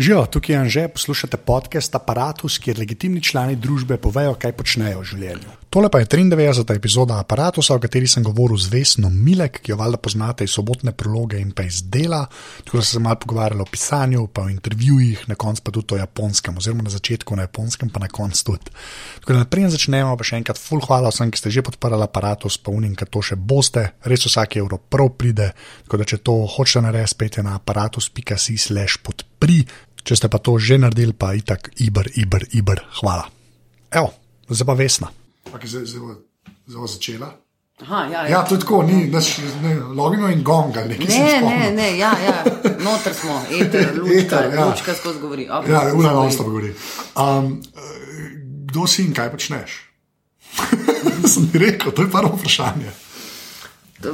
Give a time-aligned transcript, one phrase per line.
[0.00, 5.08] Živijo, tukaj je Anže, poslušate podcast Apparatus, kjer legitimni člani družbe povejo, kaj počnejo v
[5.10, 5.56] življenju.
[5.70, 6.64] Tole pa je 93.
[6.74, 10.90] epizoda Apparatusa, o kateri sem govoril z Vesno Milek, ki jo valjda poznate iz sobotne
[10.96, 12.24] prologe in pa iz dela.
[12.64, 15.94] Tako da sem se malo pogovarjal o pisanju, pa o intervjujih, na koncu pa tudi
[15.94, 18.72] o japonskem, oziroma na začetku na japonskem, pa na koncu tudi.
[19.20, 22.56] Tako da naprej začnemo, pa še enkrat full hvala vsem, ki ste že podprli Apparatus,
[22.56, 25.52] pa unim, ker to še boste, res vsak evro prav pride.
[25.84, 29.62] Tako da če to hočete narediti, spet je na aparatus.si/slash podpri.
[30.04, 33.28] Če ste pa to že naredili, pa je tako, ibr, ibr, ibr, hvala.
[33.90, 34.12] Evo,
[34.48, 35.08] zdaj pa vesna.
[36.70, 37.30] Zelo začela.
[37.80, 39.10] Aha, ja, Ja, to je tako, ni
[39.94, 40.84] logino in gonga.
[40.84, 40.96] Ne,
[41.40, 42.44] ne, ne, ja, ja.
[42.84, 44.66] noter smo, eter, lučka, Eter, ja.
[44.66, 45.48] lučka skozi govori.
[45.48, 46.74] Okay, Ja, ura stop govori.
[47.16, 47.62] Um,
[48.70, 49.80] kdo si in kaj počneš?
[51.32, 52.92] Sem ti rekel, to je prvo vprašanje.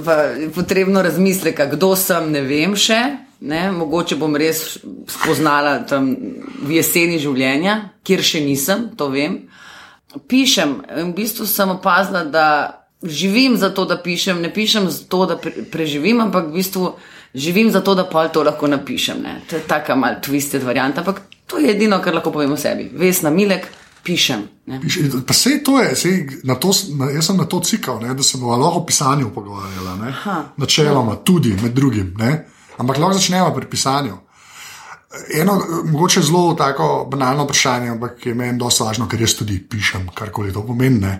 [0.04, 3.25] Pa je potrebno razmisleka, kdo sem, ne vem še.
[3.40, 3.70] Ne?
[3.72, 6.08] Mogoče bom res spoznala tam
[6.62, 9.42] v jeseni življenja, kjer še nisem, to vem.
[10.28, 12.46] Pišem, in v bistvu sem opazila, da
[13.02, 16.94] živim za to, da pišem, ne pišem za to, da pre preživim, ampak v bistvu
[17.34, 19.20] živim za to, da pa to lahko napišem.
[19.22, 19.42] Ne?
[19.50, 22.88] To je taka mal twisted varianta, ampak to je edino, kar lahko povem o sebi.
[22.90, 23.68] Vesna Milek,
[24.02, 24.48] pišem.
[24.80, 28.14] Piš- Pa sej to je, sej na to, na, jaz sem na to cikal, ne,
[28.14, 30.14] da se bomo lahko o pisanju pogovarjali.
[30.56, 32.14] Načeloma, tudi med drugim.
[32.16, 32.46] Ne.
[32.78, 34.16] Ampak lahko začnemo pri pisanju.
[35.34, 40.08] Eno, mogoče zelo tako banalno vprašanje, ampak je meni dosta važno, ker jaz tudi pišem,
[40.14, 41.00] karkoli to pomeni.
[41.00, 41.12] Ne.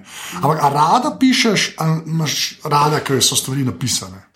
[0.43, 4.27] Ampak a rada pišeš, ali imaš rada, ker so stvari napisane?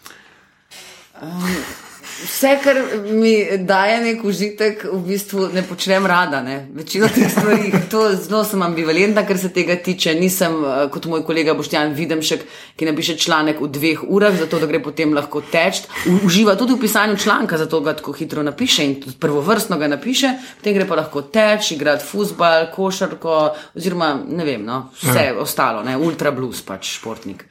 [2.25, 6.43] Vse, kar mi daje nek užitek, v bistvu ne počnem rada.
[6.45, 6.67] Ne?
[6.77, 10.15] Večino teh stvari, to zelo sem ambivalentna, kar se tega tiče.
[10.19, 12.45] Nisem eh, kot moj kolega Boštjan Videmšek,
[12.77, 15.85] ki napiše članek v dveh urah, zato da gre potem lahko teč.
[16.25, 20.77] Uživa tudi v pisanju članka, zato ga tako hitro napiše in prvovrstno ga napiše, potem
[20.77, 23.41] gre pa lahko teč, igrati futbal, košarko,
[23.81, 25.97] oziroma ne vem, no, vse ostalo, ne?
[25.97, 27.47] ultra blues pač športnik.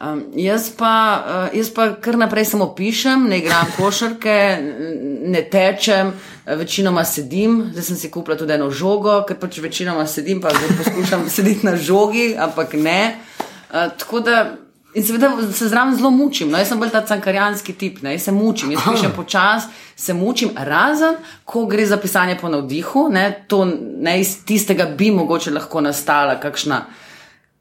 [0.00, 4.34] Um, jaz, pa, uh, jaz pa kar naprej samo pišem, ne igram košarke,
[5.24, 6.10] ne tečem,
[6.44, 7.70] večinoma sedim.
[7.72, 11.64] Zdaj sem si kupila tudi eno žogo, ker pač večinoma sedim, pa zdaj poskušam sedeti
[11.64, 13.16] na žogi, ampak ne.
[13.72, 14.44] Uh, tako da.
[14.96, 16.48] In seveda se zraven zelo mučim.
[16.48, 18.14] No, jaz sem bolj ta cankarjanski tip, ne?
[18.16, 23.08] jaz se mučim, jaz pišem počasi, se mučim, razen ko gre za pisanje po navdihu,
[23.12, 23.26] ne?
[23.48, 23.64] to
[24.00, 26.84] ne iz tistega bi mogoče lahko nastala kakšna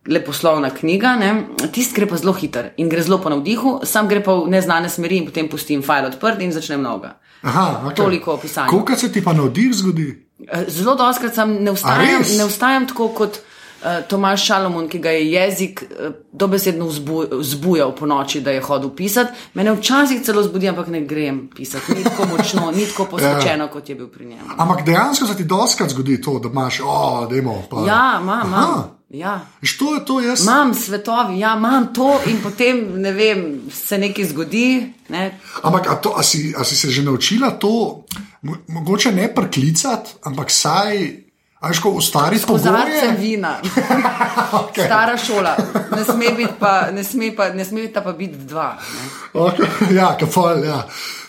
[0.08, 1.32] leposlovna knjiga, ne?
[1.72, 4.90] tisti gre pa zelo hiter in gre zelo po navdihu, sam gre pa v neznane
[4.90, 7.16] smeri in potem pustim file odprt in začnem noga.
[7.42, 7.96] Aha, okay.
[7.96, 8.70] Toliko o pisanju.
[8.70, 10.08] Koliko se ti pa navdih zgodi?
[10.48, 15.14] Eh, Zelo doskrat sem ne vstajam, ne vstajam tako kot uh, Tomaš Šalomon, ki ga
[15.14, 19.32] je jezik uh, dobesedno vzbu, vzbujal po noči, da je hodil pisati.
[19.54, 21.96] Mene včasih celo zbudi, ampak ne grem pisati.
[21.98, 24.44] Ni tako močno, ni tako posvečeno, kot je bil pri njem.
[24.58, 27.64] Ampak dejansko se ti doskrat zgodi to, da imaš, o, dajmo.
[27.70, 27.86] Pa.
[27.88, 28.84] Ja, imam, Aha.
[29.10, 29.46] Ja.
[29.62, 30.44] Veš, to je to, jaz.
[30.44, 34.94] Imam svetovi, ja, imam to in potem, ne vem, se nekaj zgodi.
[35.10, 35.40] Ne?
[35.64, 38.06] Ampak a, to, a, si, a si se že naučila to,
[38.42, 41.25] mo, mogoče ne priklicati, ampak saj,
[41.60, 43.18] ajš ko ustvariti Kozarce pogoje?
[43.20, 43.58] vina,
[44.52, 44.86] Okay.
[44.86, 45.58] stara šola,
[45.96, 48.78] ne sme biti pa, ne sme pa, ne sme ta pa biti dva.
[48.78, 49.10] Ne?
[49.34, 49.96] Okay.
[49.96, 50.84] Ja, kafal, ja.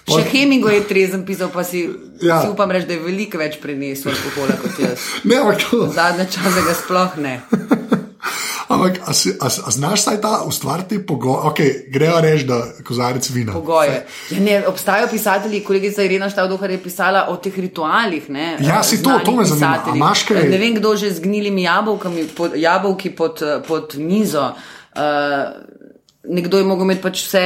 [0.07, 1.89] Še Hemingway je trezen pisal, pa si,
[2.23, 2.43] ja.
[2.43, 5.03] si upam reči, da je veliko več prenesel alkohola kot jaz.
[5.27, 5.87] Ne, ampak to.
[5.91, 7.35] Zadnje čase ga sploh ne.
[8.77, 9.11] Ampak, a,
[9.41, 11.43] a, a znaš saj ta ustvariti pogoje?
[11.51, 13.53] Okay, grejo reči, da kozarec vina.
[13.53, 14.07] Pogoje.
[14.31, 18.31] Ja, ne, obstajajo pisatelji, kolegica Irena Štavdohar je pisala o teh ritualih.
[18.31, 20.13] Ne, Ja, si to, to me zanima.
[20.29, 20.49] Kaj?
[20.49, 24.53] Ne vem, kdo že z gnilimi jabolkami, pod, jabolki pod, eh, pod mizo.
[24.97, 25.03] Uh,
[26.29, 27.43] Nekdo je mogel imeti pač vse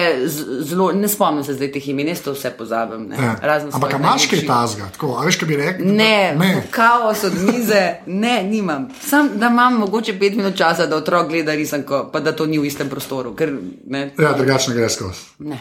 [0.64, 3.08] zelo, ne spomnim se zdaj teh imen, jaz to vse pozabim.
[3.08, 3.34] Ne, Ja.
[3.42, 4.88] razen Ampak, imaš kaj tazga?
[4.92, 5.86] Tako, a veš, kaj bi rekel?
[5.86, 6.38] Ne, ne.
[6.38, 6.62] ne.
[6.70, 8.88] kaos od mize, ne, nimam.
[9.06, 12.58] Sam da imam mogoče pet minut časa, da otrok gleda risanko, pa da to ni
[12.58, 13.34] v istem prostoru.
[13.36, 13.52] Ker,
[13.86, 15.20] ne, Ja, drugače ne gre skozi.
[15.38, 15.60] ne.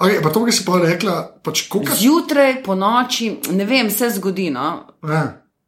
[0.00, 1.94] Okay, pa to, kar si pa rekla, pač koliko.
[1.96, 4.50] Zjutraj, po noči, ne vem, se zgodi.
[4.50, 4.84] No?
[5.08, 5.22] Ja.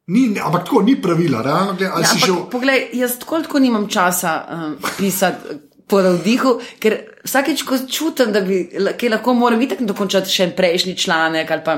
[0.09, 2.33] Ni, ne, ampak tako ni pravila, realno ali Ja, ampak, že...
[2.51, 5.68] Poglej, jaz tako tako nimam časa um, pisati.
[5.89, 6.95] Po navdihu, ker
[7.25, 8.67] vsakeč, ko čutim, da bi
[9.09, 11.51] lahko moram itak dokončati še en prejšnji članek.
[11.51, 11.77] ali Pa,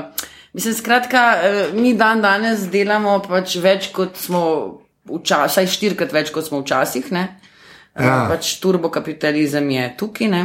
[0.52, 4.42] mislim, skratka, eh, mi dan danes delamo pač več, kot smo
[5.08, 7.12] včasih, vsaj štirikrat več, kot smo včasih.
[7.12, 7.28] Ne?
[7.96, 8.04] Ja.
[8.04, 8.18] Ja.
[8.28, 10.28] Pač turbokapitalizem je tukaj.
[10.28, 10.42] Ne?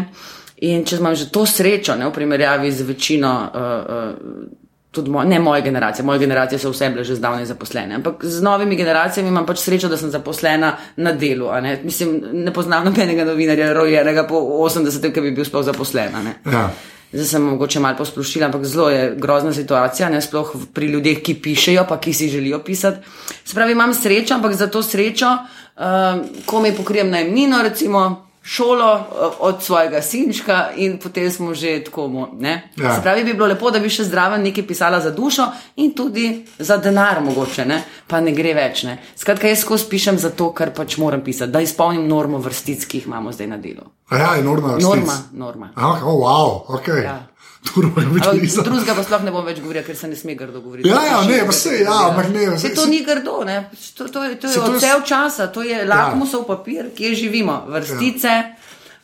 [0.68, 3.34] In če imam že to srečo, ne, v primerjavi z večino.
[3.54, 4.67] Uh, uh,
[4.98, 8.42] tudi moj, ne moje generacije, moje generacije so vse bile že zdavnaj zaposlene, ampak z
[8.44, 11.50] novimi generacijami imam pač srečo, da sem zaposlena na delu.
[11.62, 11.78] Ne?
[11.84, 16.18] Mislim, ne poznam nobenega novinarja, rojenega po 80-ih, ki bi bil sploh zaposlen.
[16.46, 16.68] Ja.
[17.14, 21.38] Zdaj sem mogoče malo posplošila, ampak zelo je grozna situacija, ne sploh pri ljudeh, ki
[21.42, 23.08] pišejo, pa ki si želijo pisati.
[23.46, 29.08] Se pravi, imam srečo, ampak za to srečo, uh, ko mi pokrijem najemnino, recimo šolo
[29.40, 32.30] od svojega sinčka in potem smo že tako.
[32.78, 32.96] Ja.
[32.96, 36.46] Se pravi, bi bilo lepo, da bi še zdraven nekaj pisala za dušo in tudi
[36.60, 37.82] za denar, mogoče, ne?
[38.08, 38.86] pa ne gre več.
[38.88, 38.98] Ne?
[39.20, 43.10] Skratka, jaz skozi pišem zato, kar pač moram pisati, da izpolnim normo vrstic, ki jih
[43.12, 43.90] imamo zdaj na delu.
[44.10, 44.78] A ja, je norma.
[44.80, 45.74] Norma, norma.
[45.76, 46.88] Ah, oh, wow, ok.
[47.04, 47.18] Ja.
[47.66, 50.90] Drugega pa sploh ne bom več govorila, ker se ne sme grdo govoriti.
[50.90, 52.58] Ja, ja, ne, pa se, ja, ampak ne.
[52.60, 53.58] Se to ni grdo, ne?
[53.98, 57.16] To, to, je- to je Se to je- odsev časa, to je lakmusov papir, kje
[57.16, 57.66] živimo.
[57.68, 58.36] Vrstice,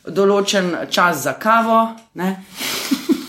[0.06, 1.80] določen čas za kavo,
[2.14, 2.44] ne?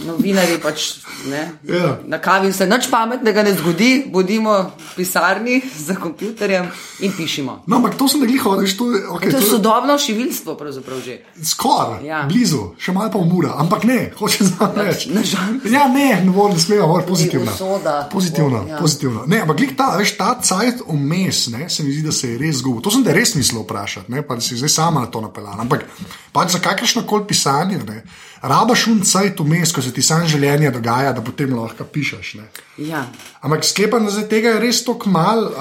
[0.05, 1.51] Novinari pač ne.
[1.65, 1.97] Ja.
[2.05, 6.67] Na kavi se nič pametnega ne zgodi, bodimo v pisarni za kompjuterjem
[6.99, 7.63] in pišimo.
[7.65, 10.55] No, ampak to sem nekaj hodil, to je okay, To je to je sodobno šivilstvo,
[10.55, 11.15] pravzaprav že.
[11.43, 12.23] skoraj, Ja.
[12.23, 15.65] blizu, še malo pa umura, ampak ne, hoče na žalost.
[15.65, 17.51] Ja, ne, ne morem, ne smemo, moramo pozitivno.
[17.51, 18.07] usoda.
[18.07, 18.77] Pozitivno, Ja.
[18.77, 19.23] pozitivno.
[19.25, 22.55] Ne, ampak glik ta, veš, ta cajt vmes, se mi zdi, da se je res
[22.55, 22.81] zgubil.
[22.81, 25.57] To sem te res mislil vprašati, ne, pa da si zdaj sama na to napeljala.
[25.59, 25.85] Ampak
[26.31, 28.03] pač za kakršno koli pisanje, ne,
[28.41, 32.33] rabaš un cajt vmes, ko se ti sam življenje dogaja, da potem lahko pišeš.
[32.35, 32.49] Ne.
[32.83, 33.05] Ja.
[33.41, 35.53] Ampak sklepam, da tega je res tako malo.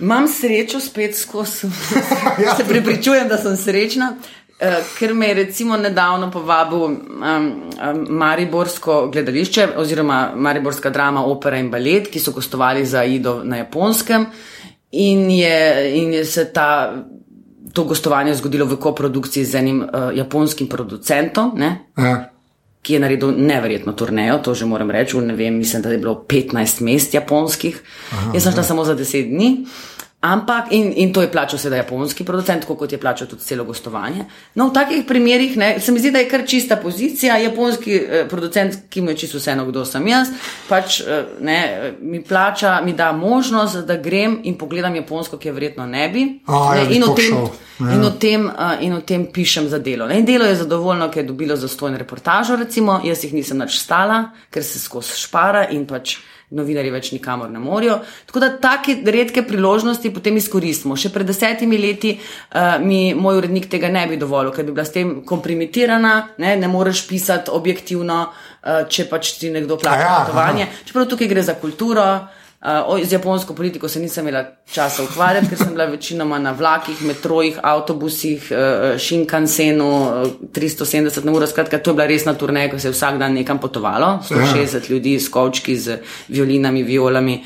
[0.00, 1.66] Imam srečo spet skozi.
[2.44, 2.54] Ja.
[2.56, 4.14] Se prepričujem, da sem srečna.
[4.60, 11.58] eh, Ker me je recimo nedavno povabil um, um, Mariborsko gledališče oziroma Mariborska drama, opera
[11.58, 14.26] in balet, ki so gostovali za Ido na japonskem,
[14.92, 15.58] in je,
[15.98, 16.94] in je se ta,
[17.72, 21.52] to gostovanje zgodilo v koprodukciji z enim uh, japonskim producentom.
[21.56, 21.88] Ne?
[21.98, 22.31] Ja.
[22.82, 26.14] Ki je naredil neverjetno turnejo, to že moram reči, ne vem, mislim, da je bilo
[26.28, 27.78] 15 mest japonskih,
[28.10, 29.50] Aha, jaz sem šla samo za 10 dni.
[30.22, 33.64] Ampak, in, in to je plačal sedaj japonski producent, tako kot je plačal tudi celo
[33.64, 34.22] gostovanje.
[34.54, 37.40] No, v takih primerih ne, se mi zdi, da je kar čista pozicija.
[37.42, 40.30] Japonski eh, producent, ki mu je čisto vseeno, kdo sem jaz,
[40.68, 41.58] pač eh, ne,
[42.00, 46.26] mi plača, mi da možnost, da grem in pogledam Japonsko, ki je verjetno ne bi.
[46.46, 47.34] A, ja, ne, in, o tem.
[47.80, 47.90] Ja.
[47.90, 50.06] in, o tem, uh, in o tem pišem za delo.
[50.06, 53.82] Ne, in delo je zadovoljno, ker je dobilo zastojno reportažo, recimo, jaz jih nisem več
[53.82, 56.20] stala, ker se skozi špara in pač
[56.52, 57.98] novinari več nikamor ne morajo.
[58.28, 60.96] Tako da take redke priložnosti potem izkoristimo.
[60.98, 64.86] Še pred desetimi leti uh, mi moj urednik tega ne bi dovolil, ker bi bila
[64.86, 70.06] s tem kompromitirana, ne, ne moreš pisati objektivno, uh, če pač ti nekdo plača A
[70.06, 70.70] ja, potovanje.
[70.88, 72.06] Čeprav tukaj gre za kulturo.
[72.62, 77.00] Uh, z japonsko politiko se nisem imela časa ukvarjati, ker sem bila večinoma na vlakih,
[77.02, 81.46] metrojih, avtobusih, uh, Shinkansenu, uh, 370 na uro.
[81.46, 84.20] Skratka, to je bila resna turneja, ko se je vsak dan nekam potovalo.
[84.30, 85.98] 160 ljudi s kovčki, z
[86.28, 87.40] violinami, violami,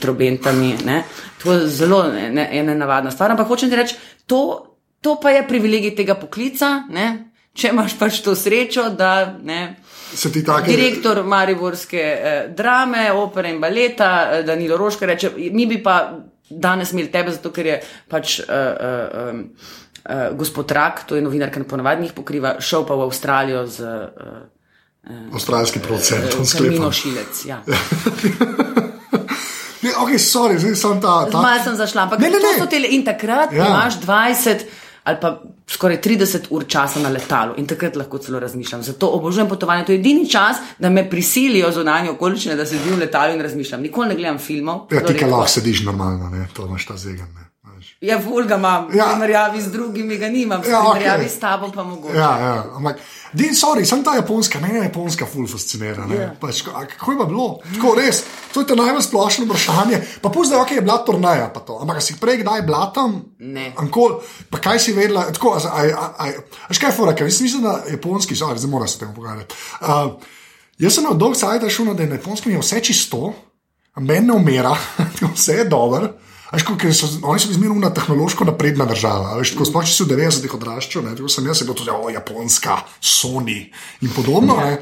[0.00, 0.76] trobentami.
[0.86, 1.02] Ne.
[1.42, 3.34] To je zelo ne, ena navadna stvar.
[3.34, 4.62] Ampak hočem ti reči, to,
[5.00, 6.84] to pa je privilegij tega poklica.
[6.90, 7.32] Ne.
[7.52, 9.74] Če imaš pač to srečo, da ne,
[10.16, 10.66] take.
[10.66, 16.18] Direktor Mariborske eh, drame, opere in baleta, eh, Danilo Roška reče: Mi bi pa
[16.50, 17.78] danes imeli tebe, zato ker je
[18.08, 19.42] pač eh, eh,
[20.04, 23.80] eh, gospod Rak, to je novinar, ki ponavadi jih pokriva, šel pa v Avstralijo z
[25.02, 26.92] eh, Avstralski producent, Kamino sklepam.
[26.92, 27.44] Šilec.
[27.46, 27.62] Ja.
[29.82, 31.26] Ne, ok, sorry, zdaj sem ta.
[31.26, 32.70] ta Malo sem zašla, ampak Ne, ne, to ne.
[32.70, 33.66] tele in takrat ja.
[33.66, 34.62] imaš 20
[35.04, 38.82] ali pa skoraj 30 ur časa na letalu in takrat lahko celo razmišljam.
[38.82, 39.84] Zato obožujem potovanje.
[39.84, 43.82] To je edini čas, da me prisilijo zunanje okoliščine, da sedim v letalu in razmišljam.
[43.82, 44.86] Nikoli ne gledam filmov.
[44.90, 45.30] Ja, ti, ki redko.
[45.36, 47.28] lahko sediš normalno, ne, to imaš ta zegan.
[47.34, 47.51] Ne,
[47.82, 47.96] veš.
[48.00, 49.04] Ja, ful ga imam, Ja.
[49.04, 51.34] v primerjavi z drugimi ga nimam, v Ja, ja, primerjavi okay.
[51.34, 52.14] s tabo pa mogoče.
[52.16, 53.02] Ja, ja, ampak,
[53.34, 56.06] din, sorry, sem ta japonska, meni je japonska ful fascinira.
[56.06, 56.16] ne.
[56.16, 56.30] Ja.
[56.40, 57.46] Pač, kako je pa bilo?
[57.74, 58.22] Tako res,
[58.54, 60.00] to je to najbolj splošno vprašanje.
[60.22, 61.78] Pa pusti, okay, je bila turnaja, pa to.
[61.82, 63.34] Ampak si prej kdaj bila tam?
[63.42, 63.72] Ne.
[63.76, 65.26] Ankol, pa kaj si vedela?
[65.32, 66.24] Tako, a, a, a, a,
[66.70, 69.54] a, kaj je fora, jaz mislim, da japonski, sorry, zdaj moram se temu pogovarjati.
[69.80, 70.14] Uh,
[70.78, 73.32] jaz sem na dolg sajt šel, da je na japonskem vse čisto,
[73.96, 74.76] meni ne umira,
[75.34, 76.08] vse je dobro.
[76.52, 79.38] Veš, ko, so, oni so izmerno na tehnološko napredna država.
[79.38, 81.92] Veš, tako, sploh če si v 90-ih odraščal, ne, tako sem jaz, je bilo tudi,
[81.94, 83.56] o, Japonska, Sony
[84.04, 84.58] in podobno.
[84.60, 84.76] Ja.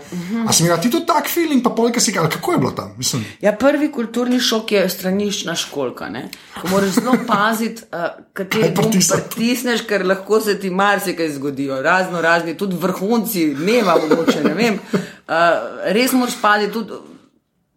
[0.47, 2.91] A si imel ti tudi tak feeling, pa polka si kako je bilo tam?
[2.99, 6.09] Mislim, Ja, prvi kulturni šok je straniščna školka.
[6.11, 6.25] Ne?
[6.59, 11.79] Ko moraš zelo paziti, uh, kateri pritisneš, ker lahko se ti marsikaj zgodijo.
[11.83, 14.83] Razno razni, tudi vrhunci dneva, mogoče ne vem.
[14.91, 15.39] Uh,
[15.95, 17.00] res moraš paziti tudi,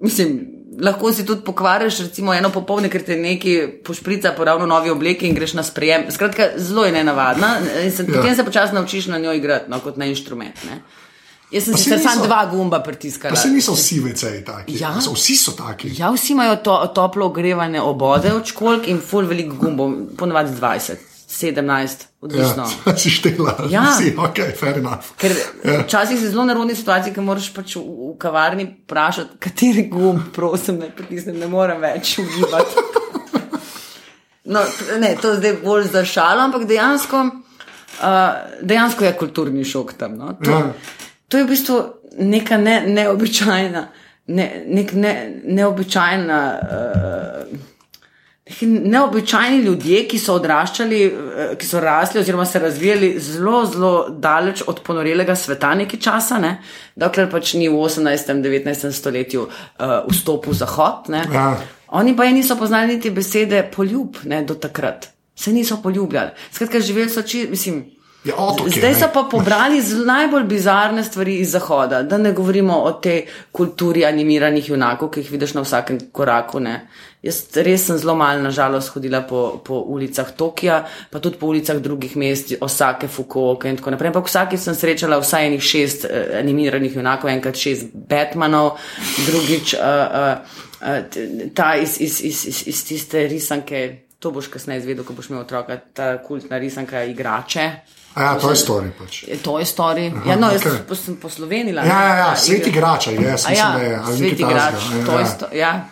[0.01, 0.41] mislim.
[0.79, 3.53] Lahko si tudi pokvariš, recimo eno popoldne, ker te neki
[3.85, 6.03] pošprica po ravno novi obleki in greš na sprejem.
[6.11, 7.51] Skratka, zelo je nenavadna
[7.83, 8.13] in se, Ja.
[8.13, 10.55] potem se počasi naučiš na njo igrati, no, kot na inštrument.
[10.63, 10.81] Ne?
[11.51, 13.35] Jaz sem se samo dva gumba pritiskala.
[13.35, 14.79] se niso vsi veceji taki.
[14.79, 15.01] Ja.
[15.01, 15.91] So, vsi so taki.
[15.97, 20.91] Ja, vsi imajo to, toplo ogrevane obode od školk in full velik gumbov, ponovadi 20.
[21.33, 22.67] 17, odvisno.
[22.85, 23.85] Ja, si štela, Ja.
[23.91, 25.13] si, ok, fair enough.
[25.17, 25.33] Ker
[25.83, 30.77] včasih si zelo nerodni situaciji, ker moraš pač v, v kavarni vprašati, kateri gumb, prosim,
[30.77, 32.85] ne pritisnem, ne morem več ugibati.
[34.45, 34.59] No,
[34.99, 38.07] ne, to je zdaj bolj za šalo, ampak dejansko, uh,
[38.61, 40.17] dejansko je kulturni šok tam.
[40.17, 40.33] No.
[40.35, 40.73] To, Ja.
[41.27, 41.77] to je v bistvu
[42.19, 43.85] neka ne, neobičajna,
[44.27, 45.13] ne, nek ne,
[45.45, 46.41] neobičajna.
[46.61, 47.72] Uh,
[48.61, 54.63] neobičajni ljudje, ki so odraščali, eh, ki so rasli oziroma se razvijali zelo, zelo daleč
[54.67, 56.57] od ponorelega sveta nekaj časa, ne?
[56.95, 58.31] dokler pač ni v 18.
[58.31, 58.91] in 19.
[58.91, 61.09] stoletju uh, vstopil Zahod.
[61.09, 61.23] Ne?
[61.33, 61.57] Ja.
[61.87, 65.09] Oni pa je niso poznali niti besede poljub ne, do takrat.
[65.35, 66.29] Se niso poljubljali.
[66.51, 67.92] Skratka, živeli so či, mislim.
[68.23, 72.91] Ja, otoke, Zdaj so pa pobrali najbolj bizarne stvari iz Zahoda, da ne govorimo o
[72.91, 76.61] tej kulturi animiranih junakov, ki jih vidiš na vsakem koraku.
[76.63, 76.87] Ne.
[77.23, 80.77] Jaz res sem zelo malo, nažalost, hodila po, po ulicah Tokija,
[81.11, 84.13] pa tudi po ulicah drugih mest, Osake, Fukuoka in tako naprej.
[84.13, 88.77] Ampak vsake sem srečala vsaj enih šest uh, animiranih junakov, enkrat šest Batmanov,
[89.25, 89.81] drugič uh,
[90.21, 93.83] uh, uh, ta iz, iz, iz, iz, iz tiste risanke.
[94.23, 97.67] To boš kasneje izvedel, ko boš imel otroka, ta kultna risanka igrače.
[98.15, 98.91] A Ja, to je story.
[98.99, 99.23] Pač.
[99.43, 100.11] To je story.
[100.27, 100.95] Ja, no, jaz okay.
[100.95, 101.81] sem poslovenila.
[101.81, 102.69] Ja, ja, ja, Ta svet igra.
[102.69, 103.95] igrača, A mislim, ja, da je.
[104.05, 104.73] ali svet igrač,
[105.05, 105.85] to je sto, ja.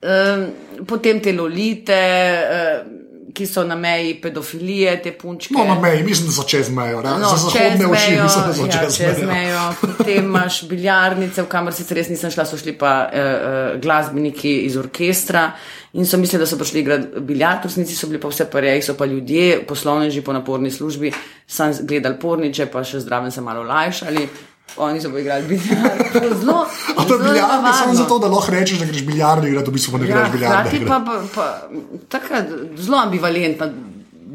[0.00, 0.46] Um,
[0.86, 1.98] potem te lolite,
[2.44, 2.86] uh,
[3.34, 5.54] ki so na meji pedofilije, te punčke.
[5.54, 7.02] No, na meji, mislim, da so čez mejo.
[7.02, 7.10] Ne?
[7.20, 9.32] No, Za zahodne oči mejo, mislim, da so ja, čez, čez mejo.
[9.32, 9.64] mejo.
[9.80, 14.54] Potem imaš biljarnice, v kamor sicer res nisem šla, so šli pa uh, uh, glasbeniki
[14.68, 15.50] iz orkestra
[15.92, 18.82] in so mislili, da so prišli igrati biljard, v resnici so bili pa vse pareji,
[18.82, 21.12] so pa ljudje, poslovneži po naporni službi,
[21.46, 24.28] sam gledali porniče, pa še zdraven se malo lajšali.
[24.78, 26.02] Oni so igrali biljard.
[26.12, 26.66] To je Zelo,
[26.96, 29.72] A to je zelo biljard, samo zato, da lahko rečeš, da greš biljardi igrati, v
[29.72, 31.68] bistvu pa ne Ja, greš biljardi hkrati pa, pa, pa
[32.08, 32.44] taka
[32.76, 33.72] zelo ambivalentna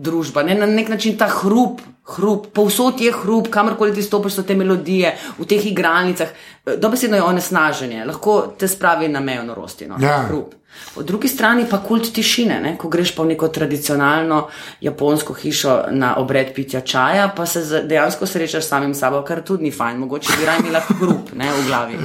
[0.03, 0.55] družba, ne?
[0.59, 1.81] na nek način ta hrup.
[2.03, 6.33] Hrup, povsod je hrup, kamorkoli ti stopiš, so te melodije v teh igralnicah.
[6.77, 9.87] Dobesedno je onesnaženje, lahko te spravi na mejo norosti.
[9.87, 9.95] No?
[10.03, 10.25] Ja.
[10.27, 10.51] Hrup.
[10.95, 12.73] Po drugi strani pa kult tišine, ne?
[12.77, 14.41] ko greš pa v neko tradicionalno
[14.81, 19.69] japonsko hišo na obred pitja čaja, pa se dejansko srečaš s samim sabo, kar tudi
[19.69, 21.97] ni fajn, mogoče bi raje imela hrup ne, v glavi.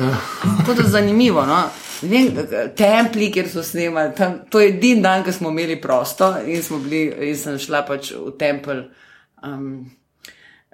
[0.67, 1.47] To je zanimivo.
[1.47, 1.63] No?
[2.03, 2.31] Vem,
[2.77, 7.31] templi, kjer so snemali, tam, to je edini dan, ko smo imeli prosto in, bili,
[7.31, 8.85] in sem šla pač v tempelj.
[9.43, 9.67] Um,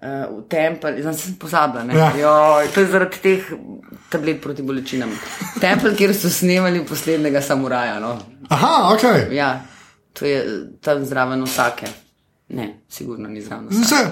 [0.03, 1.85] uh, v tempelj, zdaj sem pozabila.
[1.85, 1.97] ne.
[1.97, 2.13] Ja.
[2.19, 3.51] Joj, to je zaradi teh
[4.13, 5.13] tablet proti bolečinam.
[5.61, 7.99] Tempelj, kjer so snemali poslednjega samuraja.
[8.01, 8.19] No.
[8.53, 9.33] Aha, ok.
[9.33, 9.63] Ja,
[10.13, 10.45] to je
[10.85, 12.04] tam zraven vsake.
[12.49, 13.69] Ne, sigurno ni zraven.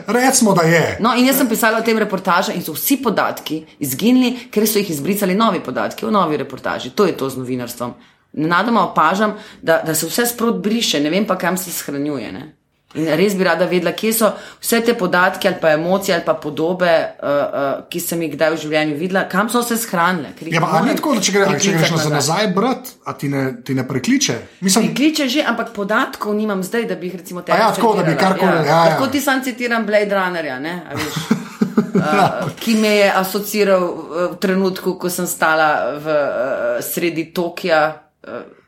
[0.07, 0.97] recimo, da je.
[1.01, 4.81] No, in jaz sem pisala o tem reportažu, in so vsi podatki izginili, ker so
[4.81, 6.91] jih izbrisali novi podatki o novi reportaži.
[6.97, 7.93] To je to z novinarstvom.
[8.33, 12.33] Nenadoma opažam, da, da se vse sprot briše, ne vem pa, kam se shranjuje.
[12.33, 12.47] Ne?
[12.95, 14.29] In res bi rada vedela, kje so
[14.61, 18.53] vse te podatke, ali pa emocije, ali pa podobe, uh, uh, ki sem jih kdaj
[18.53, 20.35] v življenju videla, kam so se shranile.
[20.53, 23.17] Ja, pa, a ni moram tako, da če, gre, če greš nazaj, nazaj brat, a
[23.17, 24.39] ti ne, ti ne prekliče?
[24.61, 27.57] Mislim, Kliče že, ampak podatkov nimam zdaj, da bi jih recimo tebe.
[27.57, 28.81] A ja, tako, da bi karkoli, ja, ja.
[28.93, 30.79] Lahko ti sam citiram Blade Runnerja, ne?
[30.93, 37.87] uh, ki me je asociiral uh, v trenutku, ko sem stala v uh, sredi Tokija.
[38.21, 38.62] Uh,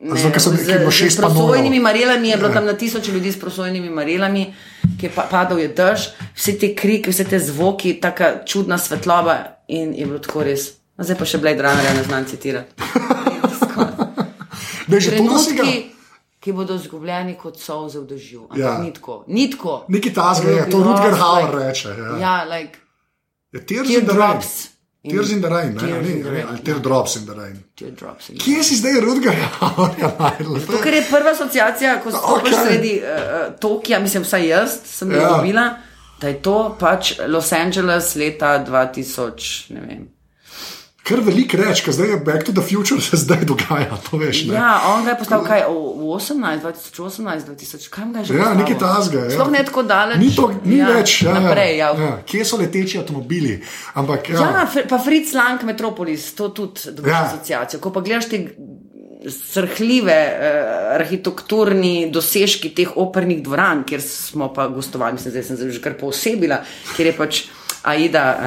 [0.00, 3.90] Ne, Zato, so- z- z prosojnimi marelami je bilo tam na tisoče ljudi s prosojnimi
[3.90, 4.54] marelami,
[5.00, 6.00] ki je pa, padal je dež,
[6.34, 9.38] vse te kriki, vse te zvoki, taka čudna svetloba
[9.68, 10.60] in je bilo tako res.
[10.98, 12.72] No, zdaj pa še Blade Runnerja ne znam citirati.
[14.86, 15.16] da je že to.
[15.16, 15.90] Trenutki,
[16.40, 18.48] ki bodo izgubljeni kot solze v dežju.
[18.54, 18.66] Ja.
[18.66, 18.78] ja.
[18.78, 19.24] ni tako.
[19.28, 19.84] Ni tako.
[19.88, 21.90] Neki tasga je, to Will be Rutger Hauer like- reče.
[21.90, 22.18] Ja.
[22.18, 22.78] Ja, like
[23.52, 24.42] Ja, tears in the rain.
[25.06, 25.28] Teardrops.
[25.28, 26.56] Tears in the rain, ne, Tears ali, in the rain, ja.
[26.64, 27.56] teardrops in the rain.
[27.74, 28.28] Teardrops.
[28.28, 28.92] in- Kje si zdaj
[30.18, 30.60] najdel?
[30.66, 32.66] To, kar je prva asociacija, ko stopiš okay.
[32.66, 33.06] sredi uh,
[33.60, 35.22] Tokija, mislim, vsaj jaz sem jo Ja.
[35.22, 35.28] ja.
[35.36, 35.66] dobila,
[36.20, 40.15] da je to pač Los Angeles leta 2000, ne vem.
[41.06, 44.40] Kar velik reč, ker zdaj je Back to the Future se zdaj dogaja, veš.
[44.48, 44.54] Ne?
[44.58, 48.34] Ja, on ga je poslal kaj v v 18, 2018, 2000, kam ga je že
[48.34, 48.58] Ja, poslal?
[48.58, 49.20] nekaj tasga.
[49.24, 49.30] Ja.
[49.30, 50.18] Sploh ne tako daleč.
[50.18, 51.22] Ni, to, ni ja, več.
[51.22, 51.88] Ja, Naprej, ja.
[51.94, 52.10] Ja.
[52.26, 53.60] Kje so leteči avtomobili?
[53.94, 54.42] Ampak, ja.
[54.42, 57.20] Ja, pa Fritz Lang Metropolis, to tudi dobiš Ja.
[57.22, 57.28] ja.
[57.30, 57.80] asociacijo.
[57.80, 58.42] Ko pa gledaš te
[59.26, 65.70] srhljive uh, arhitekturni dosežki teh opernih dvoran, kjer smo pa gostovali, mislim, zdaj sem se
[65.70, 66.60] že kar posebila,
[66.96, 67.40] kjer je pač
[67.86, 68.44] Aida, uh,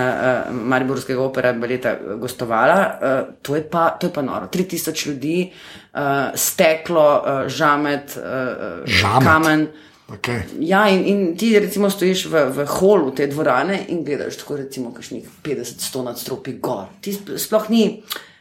[0.51, 4.47] uh, Mariborskega opera baleta eh, gostovala, uh, to, je pa, to je pa noro.
[4.51, 5.51] 3000 ljudi,
[5.93, 5.99] uh,
[6.35, 9.23] steklo, uh, žamet, uh, Žamet?
[9.27, 9.67] kamen.
[10.09, 10.39] Okay.
[10.59, 14.89] Ja, in, in ti recimo stojiš v, v holu te dvorane in gledaš tako recimo
[14.93, 16.87] kakšnih 50-100 nadstropij gor.
[17.01, 17.83] Ti sp- sploh ni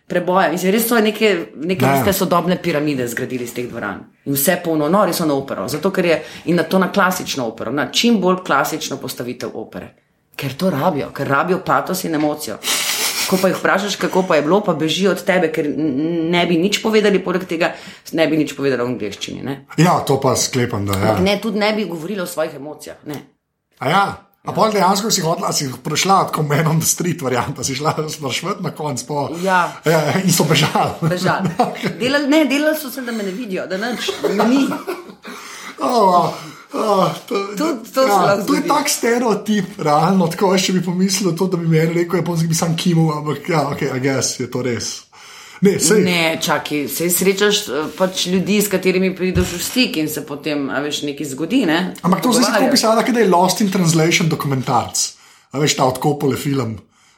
[0.09, 0.49] preboja.
[0.51, 1.29] Mislim, res so neke,
[1.61, 1.93] neke Ja.
[1.93, 4.01] vrste sodobne piramide zgradili iz teh dvoran.
[4.25, 5.69] In vse polno, nori so na opero.
[5.69, 9.93] Zato, ker je in na to na klasično opero, na čim bolj klasično postavitev opere.
[10.39, 12.59] Ker to rabijo, ker rabijo patos in emocijo.
[13.29, 16.57] Ko pa jih vprašaš, kako pa je bilo, pa bežijo od tebe, ker ne bi
[16.57, 17.73] nič povedali, poleg tega
[18.17, 19.43] ne bi nič povedali v angleščini.
[19.45, 21.05] Ne, Ja, to pa sklepam, da je.
[21.11, 21.19] Ja.
[21.19, 22.97] ne tudi ne bi govorili o svojih emocijah.
[23.07, 23.21] Ne.
[23.79, 24.07] A ja.
[24.49, 26.47] A pa dejansko si hodila, si prišla tako
[26.81, 29.29] the street varianta, si šla sprašvati na konc po.
[29.43, 29.73] Ja.
[29.85, 30.97] ja in so bežali.
[31.03, 31.49] Bežali.
[32.01, 34.65] Delali, ne, delali so se, da me ne vidijo, da nič, da ni.
[35.79, 36.33] Oh,
[36.73, 37.35] oh, to,
[37.95, 40.29] to se ja, to je tak stereotip, realno.
[40.29, 43.49] Tako še bi pomislil, to, da bi mi en rekel, japonski bi sam kimil, ampak
[43.49, 45.09] ja, ok, a guess je to res.
[45.61, 46.05] Ne, sej.
[46.07, 50.69] Ne, čakaj, se srečaš eh, pač ljudi, s katerimi prideš v stik in se potem,
[50.71, 51.65] a veš, nekaj zgodi.
[51.67, 51.79] Ne?
[52.03, 55.03] Ampak to zdaj tako pisala, da je Lost in Translation dokumentarc.
[55.51, 56.77] A veš, ta odkopole film.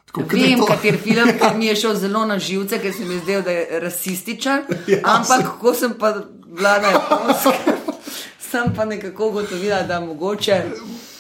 [0.09, 3.05] Tako, je Vem, to- kater film, ker mi je šel zelo na živce, ker se
[3.05, 4.65] mi je zdel, da je rasističen.
[4.89, 6.15] Ja, ampak ko sem pa
[6.51, 7.90] bila na japonskem,
[8.51, 10.63] sem pa nekako ugotovila, da mogoče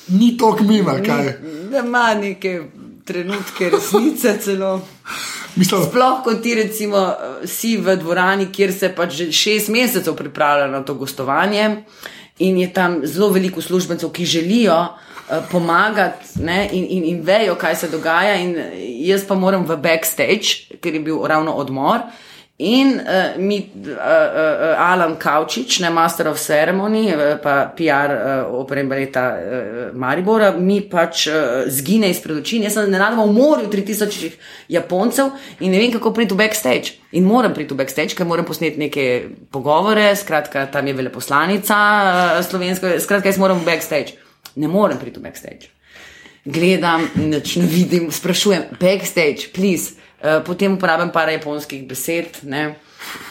[0.08, 1.34] Ni to kmima, kaj.
[1.70, 2.62] da ima neke
[3.04, 4.80] trenutke resnice celo.
[5.56, 10.14] Mislim, Sploh, ko ti recimo eh, si v dvorani, kjer se pač že šest mesecev
[10.16, 11.84] pripravlja na to gostovanje,
[12.38, 17.54] in je tam zelo veliko uslužbencev, ki želijo uh, pomagati ne, in, in, in vejo,
[17.54, 18.34] kaj se dogaja.
[18.40, 18.70] In eh,
[19.06, 22.00] jaz pa moram v backstage, ker je bil ravno odmor.
[22.60, 28.58] In uh, mi, uh, uh, Alan Kaučič, ne Master of Ceremony, uh, pa PR uh,
[28.60, 32.58] opere in baleta uh, Maribora, mi pač uh, zgine izpred oči.
[32.58, 34.36] In Jaz sem nenadoma v morju 3000
[34.68, 35.32] Japoncev
[35.64, 37.00] in ne vem, kako priti v backstage.
[37.16, 39.08] In moram priti v backstage, ker moram posneti neke
[39.48, 44.20] pogovore, skratka, tam je veleposlanica uh, slovenska, skratka, jaz moram v backstage.
[44.60, 45.72] Ne morem priti v backstage
[46.44, 50.00] gledam, nič ne vidim, sprašujem, backstage, please.
[50.20, 52.74] Uh, potem uporabljam par japonskih besed, ne,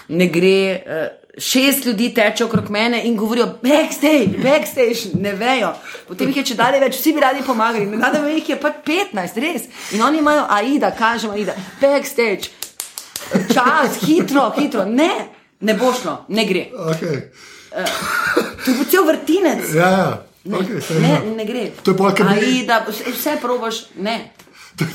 [0.07, 0.55] ne gre.
[0.75, 1.07] Uh,
[1.39, 5.69] Šest ljudi teče okrog mene in govorijo, backstage, backstage, ne vejo.
[6.07, 8.73] Potem jih je če dalje več, vsi bi radi pomagali, ne da jih je pa
[8.85, 9.69] 15, res.
[9.95, 12.49] In oni imajo AIDA, kažemo AIDA, backstage,
[13.53, 15.09] čas, hitro, hitro, ne,
[15.61, 16.65] ne bo šlo, ne gre.
[16.73, 17.21] okay.
[18.65, 19.69] To bo cel vrtinec.
[19.75, 20.09] ja, ja.
[20.43, 21.65] Ne, Okay, ne, ne gre.
[21.83, 24.31] To je ke bi- AIDA, vse, vse probaš, ne.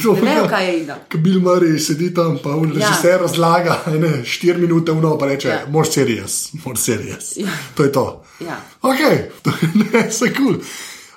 [0.03, 0.49] To, Ne vejo, ja.
[0.49, 0.95] kaj je Ida.
[1.07, 5.49] Ko Bill Murray sedi tam, pa v režiser razlaga, ne, štiri minute vno, pa reče,
[5.49, 5.61] Ja.
[5.69, 7.37] more serious, more serious.
[7.37, 7.49] Ja.
[7.75, 8.05] To je to.
[8.41, 8.57] Ja.
[8.83, 9.01] Ok,
[9.43, 10.55] to je vse kul.
[10.55, 10.61] Cool.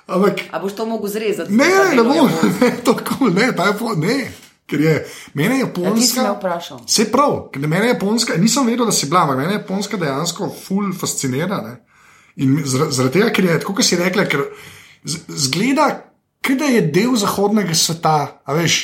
[0.08, 1.52] Ampak A boš to mogel zrezati?
[1.52, 2.28] ne, ne, ne bom,
[2.60, 4.32] ne, to kul, cool, ne, ta je po, ne.
[4.66, 4.94] Ker je
[5.34, 6.22] mene je Ja, Japonska.
[6.22, 6.78] me vprašal.
[6.84, 10.48] Vse prav, ker je Japonska, nisem vedel, da si bila, ampak mene je Japonska dejansko
[10.58, 11.60] ful fascinira.
[11.62, 11.76] Ne?
[12.36, 14.44] In zaradi tega, ker je, tako kot si rekla, ker
[15.26, 16.07] zgleda,
[16.44, 18.78] kot da je del zahodnega sveta, veš,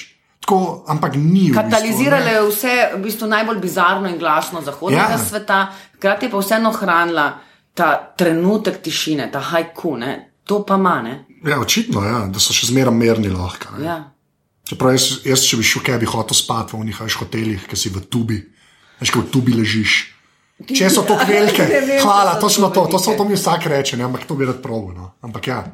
[0.45, 1.49] tako, ampak ni.
[1.49, 5.19] v bistvu, Katalizirala je vse v bistvu najbolj bizarno in glasno zahodnega Ja.
[5.19, 7.27] sveta, hkrati je pa vseeno hranila
[7.75, 10.31] ta trenutek tišine, ta hajku, ne?
[10.45, 11.25] to pa manj.
[11.45, 13.79] Ja, očitno je, ja, da so še zmeraj merni lahko.
[13.79, 13.85] ne.
[13.87, 13.97] Ja.
[14.65, 17.89] Čeprav jaz, jaz, če bi šel, kaj bi hotel spati v njih hotelih, ki si
[17.93, 18.39] v tubi,
[19.01, 20.15] veš, ko v tubi ležiš.
[20.65, 23.97] Če so velike, Ne vem, hvala, to smo to, to, so, to mi vsak reče,
[23.97, 24.95] ne, ampak to bi rad probil.
[24.97, 25.13] No.
[25.21, 25.65] Ampak ja.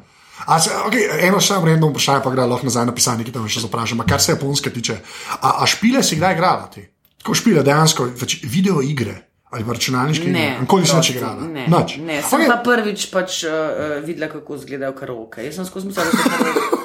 [0.45, 3.49] A se, okay, eno še random vprašanje, pa gre lahko nazaj na pisanje, ki tam
[3.49, 4.01] še zaprašam.
[4.09, 4.97] Kar se japonske tiče,
[5.37, 6.85] a, a špile si kdaj igrala ti?
[7.21, 9.19] Tako špile dejansko, več, video igre
[9.51, 10.33] ali pa računalniške igre.
[10.39, 11.43] Ne, Nikoli si prosti, igrala.
[11.43, 11.87] Ne, ne.
[11.91, 12.21] Sem Okej.
[12.23, 12.47] okay.
[12.47, 15.43] pa prvič pač, uh, videla, kako izgledajo karaoke.
[15.43, 16.80] Jaz sem skozi mislila, da so karaoke.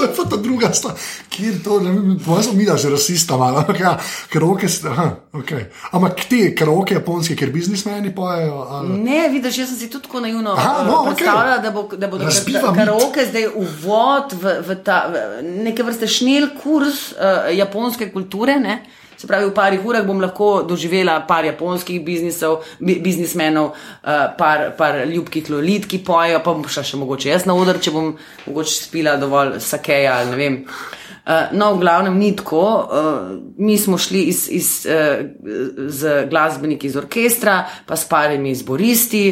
[0.00, 0.94] Se, to je pa ta druga stvar.
[1.28, 3.58] Kjer to, ne vem, moja sem videla, že rasista malo.
[3.58, 5.64] Ampak ja, karaoke, st- aha, okay.
[5.92, 8.66] Ampak ti karaoke japonski, ker biznismeni pojejo.
[8.70, 8.88] Ali...
[9.00, 11.62] Ne, vidiš, jaz sem si tudi tako naivno Aha, Aha, no, predstavljala, okay.
[11.62, 12.78] da, bo, da bodo Razbiva ka- mit.
[12.78, 15.14] karaoke zdaj uvod v, v ta v
[15.62, 18.56] neke vrste šnel kurs uh, japonske kulture.
[18.58, 18.80] Ne?
[19.20, 25.50] Se pravi, v parih urah bom lahko doživela par japonskih biznismenov, uh, par, par ljubkih
[25.52, 28.14] lolit, ki pojejo, pa bom šla še mogoče jaz na oder, če bom
[28.46, 30.58] mogoče spila dovolj sakeja ali ne vem.
[30.64, 32.64] Uh, no, v glavnem ni tako.
[32.64, 33.28] Uh,
[33.60, 39.26] mi smo šli iz, iz, z glasbeniki iz orkestra, pa s parimi zboristi,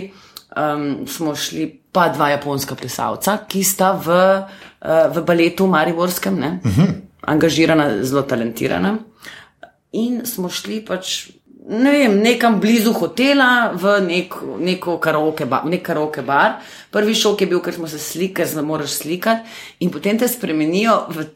[0.53, 4.23] um, smo šli pa dva japonska plesalca, ki sta v,
[4.85, 6.59] v baletu Mariborskem, ne?
[6.61, 6.99] uh -huh.
[7.25, 8.99] angažirana, zelo talentirana.
[9.99, 11.19] In smo šli pač.
[11.69, 16.63] Ne vem, nekam blizu hotela, v nek, neko karaoke bar, nek karaoke bar.
[16.95, 20.29] Prvi šok je bil, ker smo se slikali, ker se moraš slikati, in potem te
[20.33, 21.27] spremenijo v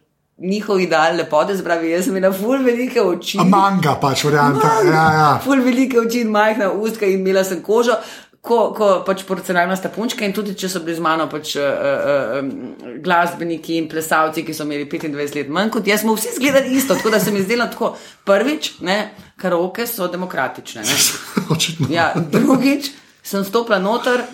[0.43, 3.39] njihov ideal lepote, zbravi, jaz sem imela ful velike oči.
[3.39, 4.73] A manga pač, varianta.
[4.87, 5.31] Ja, ja.
[5.45, 7.99] Ful velike oči in majhna ustka in imela sem kožo.
[8.43, 12.41] Ko, ko pač porcelanasta sta punčka in tudi če so bili z mano pač, uh,
[12.43, 16.75] uh, glasbeniki in plesalci, ki so imeli 25 let manj kot jaz, smo vsi izgledali
[16.75, 16.97] isto.
[16.99, 17.93] Tako da se mi zdelo tako.
[18.27, 18.99] Prvič, ne,
[19.39, 20.87] karaoke so demokratične.
[21.93, 22.89] Ja, drugič,
[23.23, 24.25] sem stopila noter.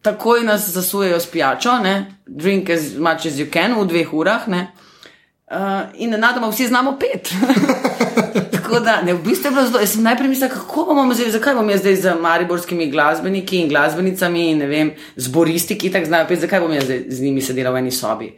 [0.00, 2.14] Takoj nas zasujejo s pijačo, ne?
[2.24, 6.96] drink as much as you can v dveh urah, uh, in na domu vsi znamo
[6.96, 7.28] pet.
[8.70, 9.80] Tako da, ne, v bistvu je bilo zelo.
[9.82, 13.68] Jaz sem najprej mislil, kako bomo zdaj, zakaj bom jaz zdaj z mariborskimi glasbeniki in
[13.68, 17.42] glasbenicami in ne vem, zboristi, ki tako znajo, pet, zakaj bom jaz zdaj z njimi
[17.42, 18.30] sedela v eni sobi.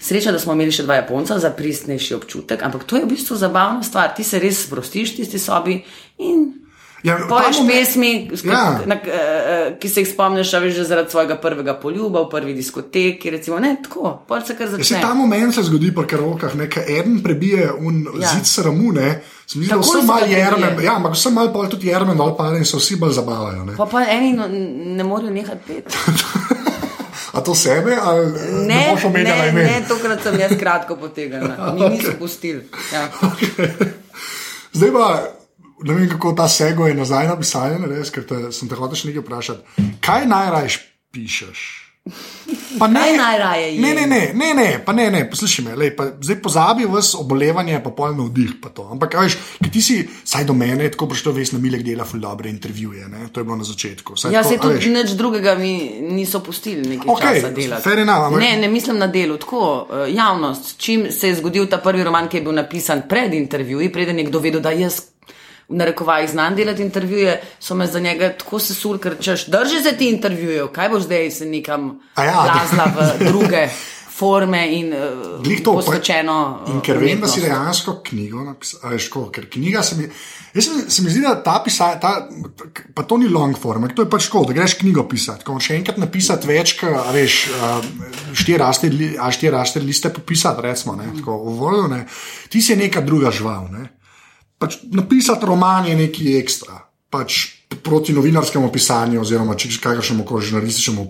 [0.00, 3.36] Sreča, da smo imeli še dva Japonca za pristnejši občutek, ampak to je v bistvu
[3.36, 4.14] zabavna stvar.
[4.16, 5.82] Ti se res sprostiš v tisti sobi
[6.18, 6.63] in
[7.04, 8.80] Ja, Poješ pesmi, ja.
[8.86, 13.30] na, uh, ki se jih spomniš, veš, zaradi svojega prvega poljuba v prvi diskoteki.
[13.30, 14.96] Recimo, ne, tako, se kar začne.
[14.96, 18.28] Ja, ta moment se zgodi po karokah, nekaj en prebije un ja.
[18.32, 18.94] zid sramu.
[19.46, 22.48] Sem videl, da so malo jermen, ja, ampak so malo bolj tudi jermen, dol pa
[22.56, 23.64] in se vsi bolj zabavajo.
[23.68, 23.76] Ne?
[23.76, 24.48] Pa, pa eni no,
[24.96, 25.96] ne morejo nehati peti.
[27.34, 28.32] A to sebe, ali
[28.64, 28.94] ne?
[29.12, 31.96] Ne, ne, ne, tokrat sem jaz kratko potegnila, mi okay.
[31.96, 32.64] niso pustili.
[32.92, 33.08] Ja.
[33.34, 33.90] Okay.
[34.72, 35.08] Zdaj pa
[35.82, 38.98] ne vem, kako ta sego je nazaj na pisanje, res, ker te, sem te hotel
[38.98, 39.88] še nekaj vprašati.
[40.04, 40.78] Kaj najraje
[41.14, 41.64] pišeš?
[42.78, 43.80] Pa ne, najraje je.
[43.80, 47.16] Ne, ne, ne, ne, ne, pa ne, ne, poslušaj me, lej, pa zdaj pozabi vse
[47.16, 48.50] obolevanje, pa polno vdih.
[48.60, 49.36] Pa Ampak, veš,
[49.72, 53.28] ti si, saj do mene, tako to ves na milek dela, ful dobre intervjuje, ne?
[53.32, 54.16] to je bilo na začetku.
[54.16, 57.96] Saj ja, se tudi nič drugega mi niso pustili nekaj okay, časa delati.
[58.04, 60.76] Enough, ne, ne mislim na delu, tako uh, javnost.
[60.76, 64.28] Čim se je zgodil ta prvi roman, ki je bil napisan pred intervjuji, preden je
[64.28, 65.00] kdo vedel, da jaz
[65.68, 69.96] v narekovajih znam delati intervjuje, so me za njega tako sesuli, ker češ, drži se
[69.96, 73.68] ti intervjuje, kaj boš zdaj se nekam plazla ja, v druge.
[74.14, 76.34] Forme in uh, to posvečeno.
[76.70, 80.06] In ker vem, da si dejansko knjigo napisal, ker knjiga se mi.
[80.54, 82.44] Jaz se, se mi zdi, da ta pisatelj,
[82.94, 85.42] pa to ni long form, to je pač škoda, da greš knjigo pisati.
[85.42, 86.76] Ko še enkrat napisati več,
[87.16, 87.40] veš,
[88.38, 88.92] štiri raste,
[89.34, 92.04] štiri raste liste popisati, recimo, ne, tako, voljo, ne.
[92.54, 93.66] ti si neka druga žival.
[93.74, 93.90] Ne
[94.64, 96.78] pač napisati roman je nekaj ekstra,
[97.12, 97.44] pač
[97.84, 101.04] proti novinarskemu pisanju, oziroma če kakšnemu koli žurnalističnemu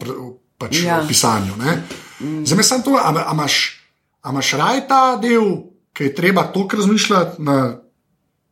[0.59, 0.99] pač ja.
[1.07, 1.55] pisanju.
[1.55, 2.43] Mm.
[2.49, 7.59] Zdaj, sem to, a, a imaš, raj ta del, ki je treba toliko razmišljati na,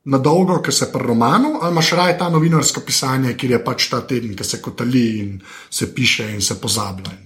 [0.04, 3.90] na dolgo, ker se pri romanu, ali imaš raj ta novinarsko pisanje, kjer je pač
[3.90, 5.36] ta teden, ki se kotali in
[5.70, 7.16] se piše in se pozablja.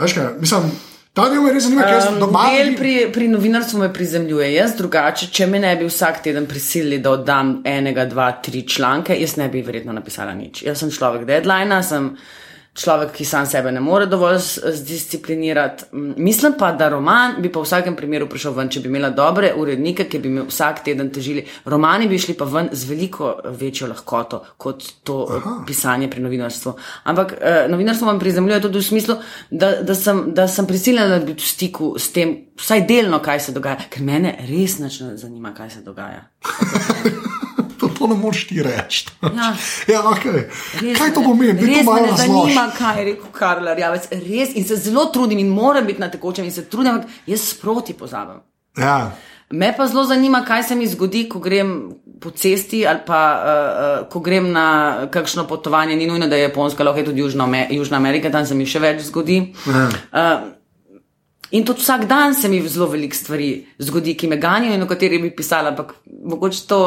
[0.00, 0.70] Veš kaj, mislim.
[1.16, 2.56] Ta del me res zanima, kaj se dogaja.
[2.60, 4.50] Del pri, pri novinarstvu me prizemljuje.
[4.52, 9.16] Jaz drugače, če me ne bi vsak teden prisilili, da oddam enega, dva, tri članke,
[9.16, 10.60] jaz ne bi verjetno napisala nič.
[10.66, 12.10] Jaz sem človek deadline, sem
[12.76, 14.38] človek, ki sam sebe ne more dovolj
[14.76, 15.84] zdisciplinirati.
[16.16, 19.52] Mislim pa, da roman bi pa v vsakem primeru prišel ven, če bi imela dobre
[19.56, 21.46] urednike, ki bi me vsak teden težili.
[21.64, 25.54] Romani bi šli pa ven z veliko večjo lahkoto kot to Aha.
[25.66, 26.74] pisanje pri novinarstvu.
[27.04, 29.16] Ampak eh, novinarstvo vam prizemljuje tudi v smislu,
[29.50, 33.56] da, da, sem, da sem prisiljena biti v stiku s tem, vsaj delno, kaj se
[33.56, 36.26] dogaja, ker mene res ne zanima, kaj se dogaja.
[38.06, 39.06] to, ne moreš ti reči.
[39.22, 39.52] Ja.
[39.92, 40.46] Ja, okay.
[40.98, 41.66] Kaj to pomeni?
[41.66, 44.08] Res me ne zanima, kaj je rekel Karl Rjavec.
[44.10, 47.48] Res in se zelo trudim in moram biti na tekočem in se trudim, ampak jaz
[47.50, 48.42] sproti pozabim.
[48.78, 49.12] Ja.
[49.50, 53.46] Me pa zelo zanima, kaj se mi zgodi, ko grem po cesti ali pa uh,
[53.46, 55.96] uh, ko grem na kakšno potovanje.
[55.96, 58.82] Ni nujno, da je Japonska, lahko je tudi Južna, Južna Amerika, tam se mi še
[58.82, 59.42] več zgodi.
[59.66, 59.88] Ja.
[60.12, 60.52] Uh,
[61.50, 64.86] In tudi vsak dan se mi zelo veliko stvari zgodi, ki me ganijo in o
[64.90, 65.94] katerih bi pisala, ampak
[66.26, 66.80] mogoče to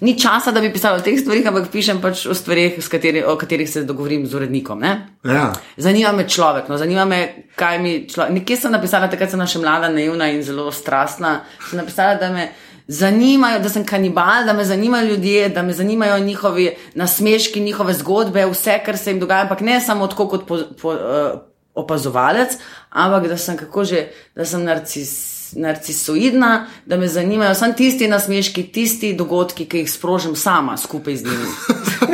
[0.00, 3.36] ni časa, da bi pisal o teh stvarih, ampak pišem pač o stvarih, kateri, o
[3.38, 4.84] katerih se dogovorim z urednikom.
[5.24, 5.52] Ja.
[5.76, 8.34] Zanima me človek, no, zanima me, kaj mi človek.
[8.40, 11.40] Nekje sem napisala, takrat sem še mlada, naivna in zelo strastna.
[11.70, 12.50] Sem napisala, da me
[12.88, 18.46] zanimajo, da sem kanibal, da me zanimajo ljudje, da me zanimajo njihovi nasmeški, njihove zgodbe,
[18.46, 21.40] vse, kar se jim dogaja, ampak ne samo tako kot po, po, uh,
[21.74, 22.58] opazovalec,
[22.90, 24.06] ampak da sem kako že,
[24.36, 30.36] da sem narcis narcisoidna, da me zanimajo samo tisti nasmeški, tisti dogodki, ki jih sprožim
[30.36, 31.46] sama skupaj z njimi.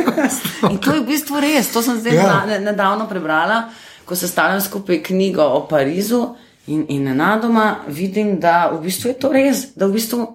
[0.71, 1.71] In to je v bistvu res.
[1.73, 2.49] To sem zdaj yeah.
[2.49, 2.59] Ja.
[2.59, 3.69] nedavno prebrala,
[4.05, 6.35] ko se stavim skupaj knjigo o Parizu
[6.67, 9.67] in, in nenadoma vidim, da v bistvu je to res.
[9.75, 10.27] Da v bistvu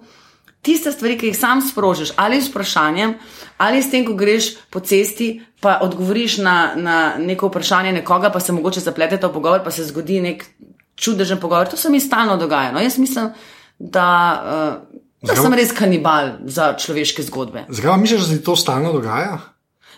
[0.61, 3.15] tiste stvari, ki jih sam sprožiš, ali s vprašanjem,
[3.57, 5.39] ali s tem, ko greš po cesti.
[5.59, 9.83] Pa odgovoriš na, na neko vprašanje nekoga, pa se mogoče zapletete v pogovor, pa se
[9.83, 10.45] zgodi nek
[10.99, 11.69] čudežen pogovor.
[11.71, 12.71] To se mi stalno dogaja.
[12.71, 13.31] No, jaz mislim,
[13.79, 14.07] da,
[15.21, 17.65] uh, da sem res kanibal za človeške zgodbe.
[17.69, 19.39] Zakaj misliš, da se ti to stalno dogaja?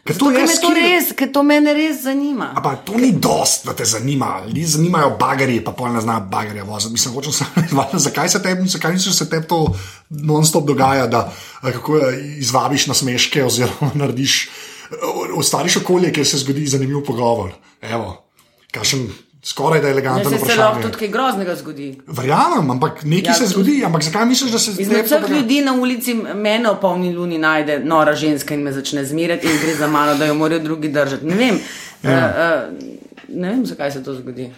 [0.02, 2.48] Ker to, me to, res, to mene res zanima.
[2.58, 4.40] Ampak to ni dost, da te zanima.
[4.48, 6.96] Ljudje zanimajo bagari, pa pol ne zna bagarja voziti.
[6.98, 7.76] Mislim, hočem se reči,
[8.08, 9.60] zakaj se tebi, zakaj se tebi to
[10.10, 11.28] non-stop dogaja, da
[11.62, 12.00] kako
[12.38, 14.48] izvabiš na smeške oziroma narediš
[15.38, 17.54] ustvariš okolje, kjer se zgodi zanimiv pogovor.
[17.82, 18.26] Evo,
[18.74, 19.06] kakšen
[19.44, 20.82] skoraj da Ne, eleganten se, se lahko vprašanje.
[20.82, 21.88] tudi kaj groznega zgodi.
[22.08, 25.62] Verjamem, ampak nekaj Ja, se zgodi, ampak zakaj misliš, da se Izmed zdaj vseh ljudi
[25.62, 29.76] na ulici mene v polni luni najde nora ženska in me začne zmerjati in gre
[29.76, 31.26] za malo, da jo morajo drugi držati.
[31.26, 31.60] Ne vem,
[32.04, 32.12] ja.
[32.12, 34.52] uh, uh, ne vem zakaj se to zgodi.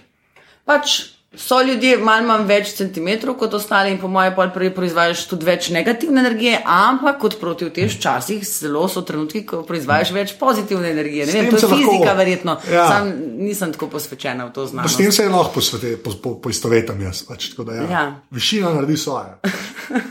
[0.66, 1.02] Pač
[1.36, 5.46] so ljudje malo manj več centimetrov kot ostali in po mojem pol prej proizvajaš tudi
[5.46, 10.34] več negativne energije, ampak kot proti v teh časih zelo so trenutki, ko proizvajaš več
[10.34, 11.26] pozitivne energije.
[11.26, 12.58] Ne S vem, to je se lahko- fizika verjetno.
[12.68, 12.88] Ja.
[12.88, 14.98] Sam nisem tako posvečena v to S znanost.
[14.98, 17.24] tem se je lahko posvete- po, po, poistovetim jaz.
[17.24, 17.84] Pač, tako da, ja.
[17.90, 18.04] Ja.
[18.32, 19.34] Višina naredi svoje.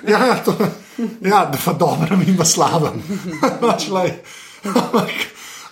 [0.05, 0.57] Ja, to,
[1.23, 2.93] ja da pa dobro in pa slabo.
[3.63, 4.13] Pač, lej.
[4.65, 5.11] Ampak,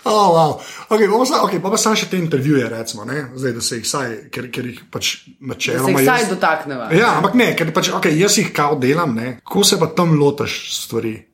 [0.02, 0.50] Oh, wow.
[0.88, 3.26] okay, bomo sa, okay, pa pa sam še te intervjuje, recimo, ne?
[3.34, 5.90] zdaj, da se jih saj, ker, ker jih pač Da se načeloma.
[5.90, 6.86] jih vsaj jaz- dotakneva.
[6.92, 9.40] Ja, ampak ne, ker pač, okay, jaz jih kao delam, ne?
[9.44, 11.26] ko se pa tam lotaš stvari.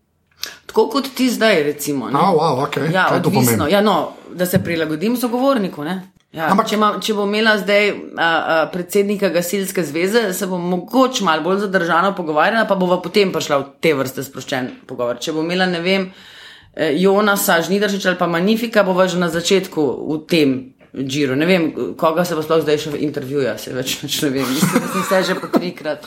[0.66, 2.10] Tako kot ti zdaj, recimo.
[2.10, 2.18] ne.
[2.18, 2.90] Oh, wow, okay.
[2.90, 3.68] Ja, Kaj odvisno.
[3.68, 3.96] Ja, no,
[4.30, 5.84] da se prilagodim sogovorniku.
[5.84, 5.96] ne.
[6.32, 10.60] Ja, Ampak- če, ima, če bo imela zdaj a, a, predsednika gasilske zveze, se bom
[10.60, 15.16] mogoče malo bolj zadržano pogovarjala, pa bova potem prišla v te vrste sproščen pogovor.
[15.16, 16.35] Če bo imela, ne vem, eh,
[16.76, 20.50] Jonasa, Žnidaršič ali pa Magnifika, bova že na začetku v tem.
[20.96, 21.34] Džiru.
[21.36, 21.64] Ne vem,
[21.96, 24.46] koga se pa sploh zdaj še intervjuja, se več, več ne vem.
[24.48, 26.06] Mislim, da sem se že po trikrat.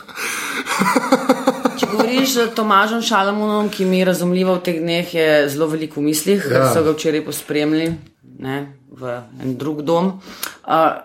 [1.78, 6.02] Če govoriš z Tomažom Šalamunom, ki mi je razumljivo v teh dneh, je zelo veliko
[6.02, 6.74] v mislih, ker Ja.
[6.74, 7.92] so ga včeraj pospremili
[8.40, 8.58] ne,
[8.90, 10.18] v en drug dom.
[10.66, 10.98] Uh,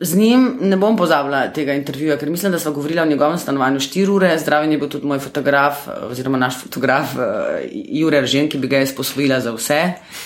[0.00, 3.80] z njim ne bom pozabila tega intervjuja, ker mislim, da smo govorili o njegovem stanovanju
[3.80, 4.38] 4 ure.
[4.38, 7.22] Zdraven je bil tudi moj fotograf, eh, oziroma naš fotograf uh,
[7.72, 9.80] Jure Ržen, ki bi ga jaz posvojila za vse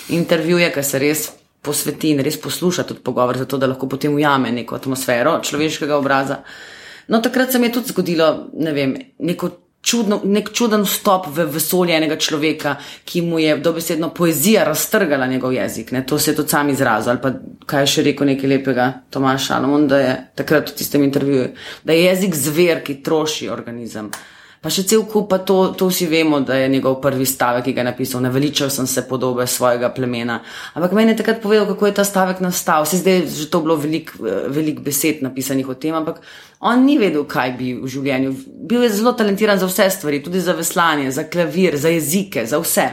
[0.09, 1.29] intervjuje, ker se res
[1.61, 6.41] posveti in res posluša tudi pogovor, zato da lahko potem ujame neko atmosfero človeškega obraza.
[7.07, 9.49] No, takrat se mi je tudi zgodilo, ne vem, neko
[9.81, 15.53] čudno, nek čuden vstop v vesolje enega človeka, ki mu je dobesedno poezija raztrgala njegov
[15.53, 15.91] jezik.
[15.91, 16.05] Ne?
[16.05, 17.11] To se je tudi sam izrazil.
[17.11, 17.31] Ali pa
[17.65, 21.49] kaj je še rekel nekaj lepega Tomaš Šalomon, da je takrat v tistem intervjuju,
[21.83, 24.11] da je jezik zver, ki troši organizem.
[24.61, 27.71] Pa še cel kup, pa to, to vsi vemo, da je njegov prvi stavek, ki
[27.73, 30.35] ga je napisal, naveličal sem se podobe svojega plemena.
[30.77, 32.85] Ampak meni je takrat povedal, kako je ta stavek nastal.
[32.85, 34.21] Se zdaj je že to bilo veliko
[34.53, 36.19] velik besed napisanih o tem, ampak
[36.61, 38.35] on ni vedel, kaj bi v življenju.
[38.69, 42.59] Bil je zelo talentiran za vse stvari, tudi za veslanje, za klavir, za jezike, za
[42.61, 42.85] vse.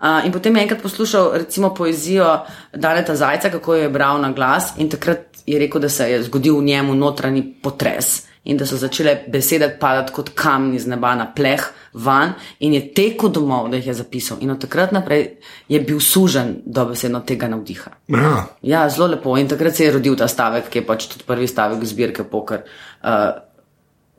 [0.00, 2.32] Uh, in potem je enkrat poslušal recimo poezijo
[2.74, 6.22] Daleta Zajca, kako jo je bral na glas, in takrat je rekel, da se je
[6.26, 11.14] zgodil v njemu notranji potres in da so začele besede padati kot kamni z neba
[11.14, 11.60] na pleh
[11.92, 14.38] van, in je tekel domov, da jih je zapisal.
[14.40, 15.26] In od takrat naprej
[15.68, 17.90] je bil sužen dobesedno tega navdiha.
[18.08, 18.46] Ja.
[18.62, 19.36] Ja, zelo lepo.
[19.36, 22.62] In takrat se je rodil ta stavek, ki je pač tudi prvi stavek zbirke Poker.
[23.02, 23.42] Uh,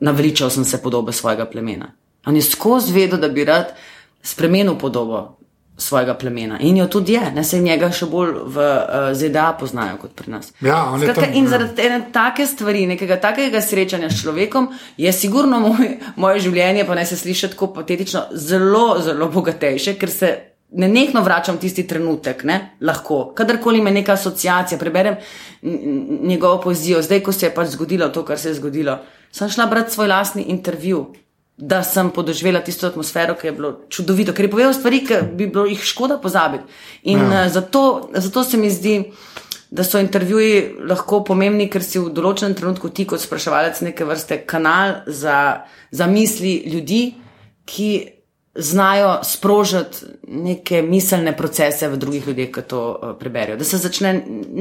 [0.00, 1.92] naveličal sem se podobe svojega plemena.
[2.26, 3.74] On je skozi vedel, da bi rad
[4.22, 5.41] spremenil podobo
[5.82, 6.58] svojega plemena.
[6.60, 10.32] In jo tudi je, ne se njega še bolj v uh, ZDA poznajo kot pri
[10.36, 10.52] nas.
[10.60, 11.54] Ja, Skratka, tam, in ja.
[11.56, 16.96] zaradi ene take stvari, nekega takega srečanja s človekom, je sigurno moj, moje življenje, pa
[16.98, 20.32] ne se sliši tako patetično, zelo, zelo bogatejše, ker se
[20.72, 22.58] nenehno vračam v tisti trenutek, ne?
[22.80, 23.32] lahko.
[23.36, 25.18] Kadarkoli me neka asociacija, preberem
[25.62, 28.98] njegovo poezijo, zdaj, ko se je pač zgodilo to, kar se je zgodilo,
[29.32, 31.06] sem šla brati svoj lastni intervju.
[31.62, 35.46] Da sem podoživela tisto atmosfero, ki je bilo čudovito, ker je povedal stvari, ki bi
[35.46, 36.64] bilo jih škoda pozabiti.
[37.12, 37.44] In ja.
[37.48, 38.96] zato, zato se mi zdi,
[39.70, 44.42] da so intervjuji lahko pomembni, ker si v določenem trenutku ti kot spraševalec neke vrste
[44.48, 45.36] kanal za,
[45.94, 47.04] za misli ljudi,
[47.64, 47.92] ki
[48.54, 49.96] znajo sprožiti
[50.28, 53.56] neke miselne procese v drugih ljudeh, ki to uh, preberijo.
[53.56, 54.12] Da se začne,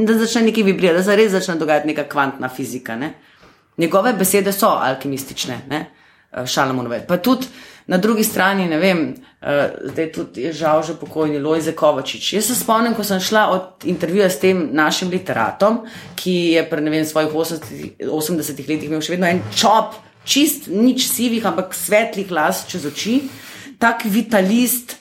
[0.07, 2.95] da začne nekaj vibrati, da se res začne dogajati neka kvantna fizika.
[2.95, 3.13] Ne?
[3.77, 5.81] Njegove besede so alkimistične, ne?
[6.32, 7.04] Eh, Šalamunove.
[7.08, 7.48] Pa tudi
[7.88, 9.00] na drugi strani, ne vem,
[9.41, 9.48] uh,
[9.91, 12.34] zdaj tudi je žal že pokojni Lojze Kovačič.
[12.34, 15.82] Jaz se spomnim, ko sem šla od intervjuja s tem našim literatom,
[16.15, 20.70] ki je pri ne vem svojih 80, 80 letih imel še vedno en čop, čist,
[20.72, 23.17] nič sivih, ampak svetlih las čez oči,
[23.82, 25.00] tak vitalist.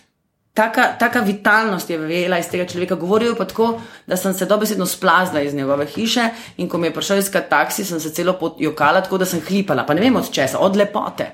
[0.60, 2.98] Taka, taka vitalnost je vela iz tega človeka.
[3.00, 6.94] Govoril pa tako, da sem se dobesedno splazila iz njegove hiše in ko mi je
[6.94, 9.86] prišel iskat taksi, sem se celo potjokala, tako da sem hlipala.
[9.88, 11.30] Pa ne vem od česa, od lepote.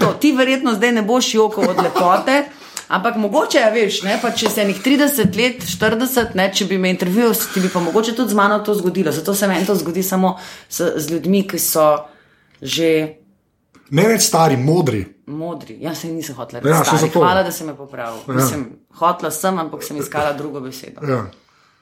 [0.00, 2.42] To, ti verjetno zdaj ne boš jokal od lepote.
[2.88, 6.78] Ampak mogoče je, veš, ne, pa če se enih 30 let, 40, ne, če bi
[6.78, 9.12] me intervjuval, se ti bi pa mogoče tudi z mano to zgodilo.
[9.12, 10.34] Zato se meni to zgodi samo
[10.68, 11.86] s, z ljudmi, ki so
[12.62, 13.23] že
[13.90, 15.04] Ne več stari, modri.
[15.26, 15.76] modri.
[15.80, 16.90] Jaz se nisem hotela Ja, reči.
[16.90, 17.12] še stari.
[17.14, 18.20] Hvala, da si me popravil.
[18.28, 18.34] Ja.
[18.34, 21.00] Mislim, hotela sem, ampak sem iskala drugo besedo.
[21.02, 21.26] Ja.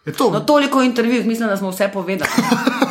[0.05, 2.31] Je to, No, toliko o intervjujih, mislim, da smo vse povedali.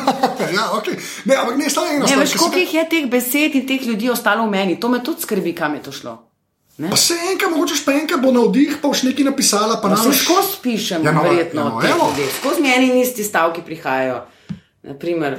[0.56, 0.96] ja, okay.
[1.24, 3.82] ne, ampak ne samo eno Ne, veš, koliko se- jih je teh besed in teh
[3.82, 6.14] ljudi ostalo v meni, to me tudi skrbi, kam je to šlo.
[6.78, 6.88] Ne?
[6.88, 10.08] Pa se enka, mogoče špenka bo na vdih, pa už nekaj napisala, pa Pa se
[10.08, 13.00] nam skozi pišem, Ja, ja, no, no, verjetno, ja, ja, no, no, no, skozi meni
[13.02, 14.22] isti stavki prihajajo.
[14.82, 15.36] Naprimer,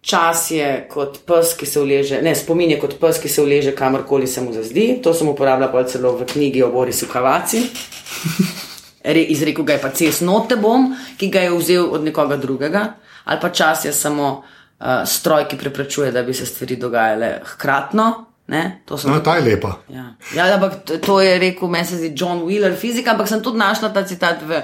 [0.00, 3.74] čas je kot pes, ki se uleže, ne, spomin je kot pes, ki se uleže
[3.76, 5.00] kamorkoli se mu zazdi.
[5.02, 7.60] To sem uporabljala pa celo v knjigi o Borisu Kavaci.
[9.04, 12.82] Re, izrekel ga je pa cest note bom, ki ga je vzel od nekoga drugega,
[13.24, 18.10] ali pa čas je samo uh, stroj, ki preprečuje, da bi se stvari dogajale hkratno.
[18.50, 18.80] Ne?
[18.84, 19.76] To No, ta je lepa.
[19.88, 23.42] Ja, ja ampak to- to je rekel, meni se zdi John Wheeler, fizika, ampak sem
[23.42, 24.58] tudi našla ta citat v,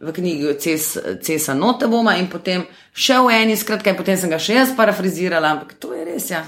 [0.00, 0.84] v knjigi Ces,
[1.20, 5.50] Cesa Noteboma in potem še v eni, skratka, in potem sem ga še jaz parafrazirala,
[5.50, 6.44] ampak to je res, ja.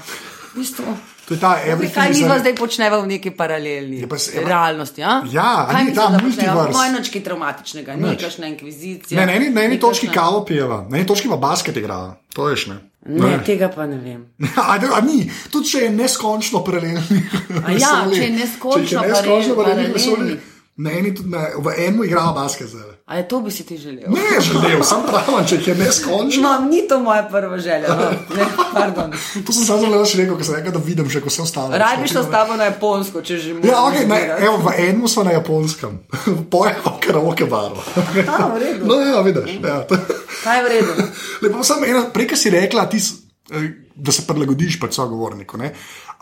[0.53, 0.85] V bistvu,
[1.23, 2.03] To je ta kaj everything.
[2.03, 4.99] mi is pa a- zdaj počneva v neki paralelni Je pa se- je pa- realnosti?
[4.99, 6.21] Ja, Ja, kaj ni mi ta počneva?
[6.21, 6.73] multiverse?
[6.73, 9.15] Moj nočki traumatičnega, ni kakšna inkvizicija.
[9.15, 12.17] Ne, na eni, na eni ni točki kavo pijeva, na eni točki pa basket igrava.
[12.33, 12.77] To veš, ne?
[13.05, 14.25] Ne, tega pa ne vem.
[14.57, 17.23] A, a ni, tudi če je neskončno paralelni.
[17.63, 20.37] A ja, če je neskončno Če je neskončno paralelni paralelni.
[20.75, 22.93] Na eni tudi ne, v enem igrava basket zdaj.
[23.05, 24.09] A je to bi si ti želel?
[24.09, 26.41] Ne, želel, sem pravi, če jih je neskončno.
[26.41, 27.93] No, ni to moja prva želja.
[27.93, 28.09] No.
[28.37, 29.11] Ne, pardon.
[29.45, 31.77] To sem samo zelo še rekel, ker sem rekel, da vidim že, ko se ostalo.
[31.77, 33.69] Raj bi šla s tabo na Japonsko, če že moraš.
[33.69, 35.99] Ja, okay, ne, evo, v enem smo na japonskem,
[36.53, 37.77] pojejo karaoke baro.
[38.25, 38.89] A, v redu.
[38.89, 39.59] No, ja, vidiš.
[39.61, 39.83] Ja.
[40.41, 41.09] Kaj je v redu?
[41.45, 43.03] Lepo, samo ena, prej, ki si rekla, ti,
[43.53, 45.57] eh, da se prilagodiš pač sogovorniku.
[45.57, 45.73] ne.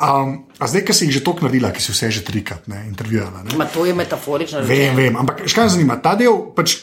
[0.02, 2.88] Um, a zdaj, ki si jih že toliko naredila, ki si vse že trikrat ne,
[2.90, 3.44] intervjuvala.
[3.46, 3.58] Ne?
[3.58, 4.64] Ma to je metaforično.
[4.66, 6.74] Vem, vem, ampak škaj me zanima, ta del, pač,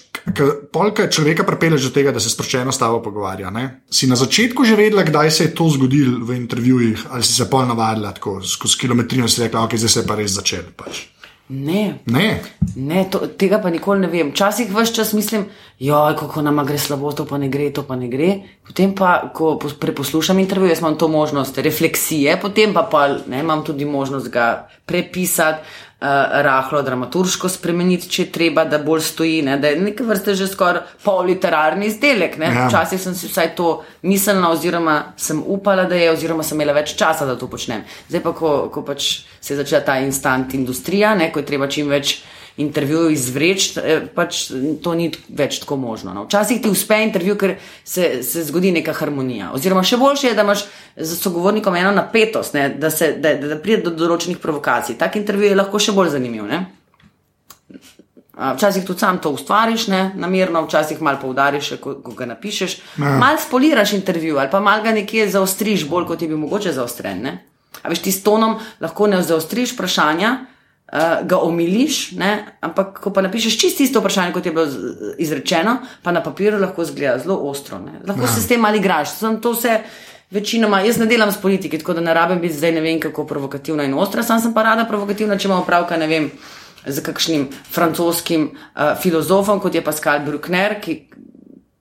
[0.70, 3.50] polka človeka pripelje do tega, da se sproščeno s tabo pogovarja.
[3.50, 3.82] Ne?
[3.90, 7.50] Si na začetku že vedela, kdaj se je to zgodilo v intervjujih, ali si se
[7.50, 10.70] pol navadila tako skozi kilometrino in si rekla, ok, zdaj se je pa res začel.
[10.78, 11.17] Pač.
[11.48, 12.40] Ne, Ne,
[12.76, 14.30] ne to, tega pa nikoli ne vem.
[14.30, 15.46] Včasih vse čas mislim,
[15.78, 18.34] joj, kako nam gre slabo, to pa ne gre, to pa ne gre.
[18.66, 23.40] Potem pa, ko pos- preposlušam intervju, jaz imam to možnost refleksije, potem pa, pa ne,
[23.40, 25.64] imam tudi možnost ga prepisati.
[25.98, 26.06] Uh,
[26.46, 30.84] rahlo dramaturško spremeniti, če treba, da bolj stoji, ne, da je neke vrste že skoraj
[31.02, 32.36] polliterarni izdelek.
[32.38, 32.52] ne.
[32.54, 32.68] Ja.
[32.68, 36.94] Včasih sem si vsaj to mislila, oziroma sem upala, da je, oziroma sem imela več
[36.94, 37.82] časa, da to počnem.
[38.08, 39.08] Zdaj pa, ko, ko pač
[39.40, 42.20] se je začela ta instant industrija, ne, ko je treba čim več
[42.58, 44.40] intervjujev izvreči, eh, pač
[44.82, 46.14] to ni več tako možno.
[46.14, 46.24] No.
[46.26, 49.52] Včasih ti uspe intervju, ker se, se zgodi neka harmonija.
[49.54, 50.66] Oziroma, še boljše je, da imaš
[50.96, 54.98] z sogovornikom eno napetost, ne, da, se, da, da, da pride do določenih provokacij.
[54.98, 56.48] Tak intervju je lahko še bolj zanimiv.
[56.50, 56.64] Ne.
[58.38, 62.76] Včasih tudi sam to ustvariš, ne, namerno, včasih malo poudariš, ko, ko ga napišeš.
[62.98, 63.16] Ja.
[63.18, 67.22] Mal spoliraš intervju ali pa mal ga nekje zaostriš, bolj kot je bil mogoče zaostren.
[67.22, 67.38] Ne.
[67.82, 70.36] A veš, ti s tonom lahko ne zaostriš vprašanja,
[70.92, 74.66] uh, ga omiliš, ne, ampak ko pa napišeš čisto isto vprašanje, kot je bilo
[75.18, 77.78] izrečeno, pa na papirju lahko zgleda zelo ostro.
[77.78, 78.00] Ne.
[78.06, 78.28] Lahko ja.
[78.28, 79.18] se s tem ali igraš.
[79.18, 79.80] Sem to vse.
[80.30, 83.24] Večinoma, jaz ne delam s politiki, tako da ne rabim biti zdaj ne vem kako
[83.26, 86.26] provokativna in ostra, sam sem pa rada provokativna, če imamo pravka, ne vem,
[86.86, 90.98] z kakšnim francoskim uh, filozofom, kot je Pascal Bruckner, ki,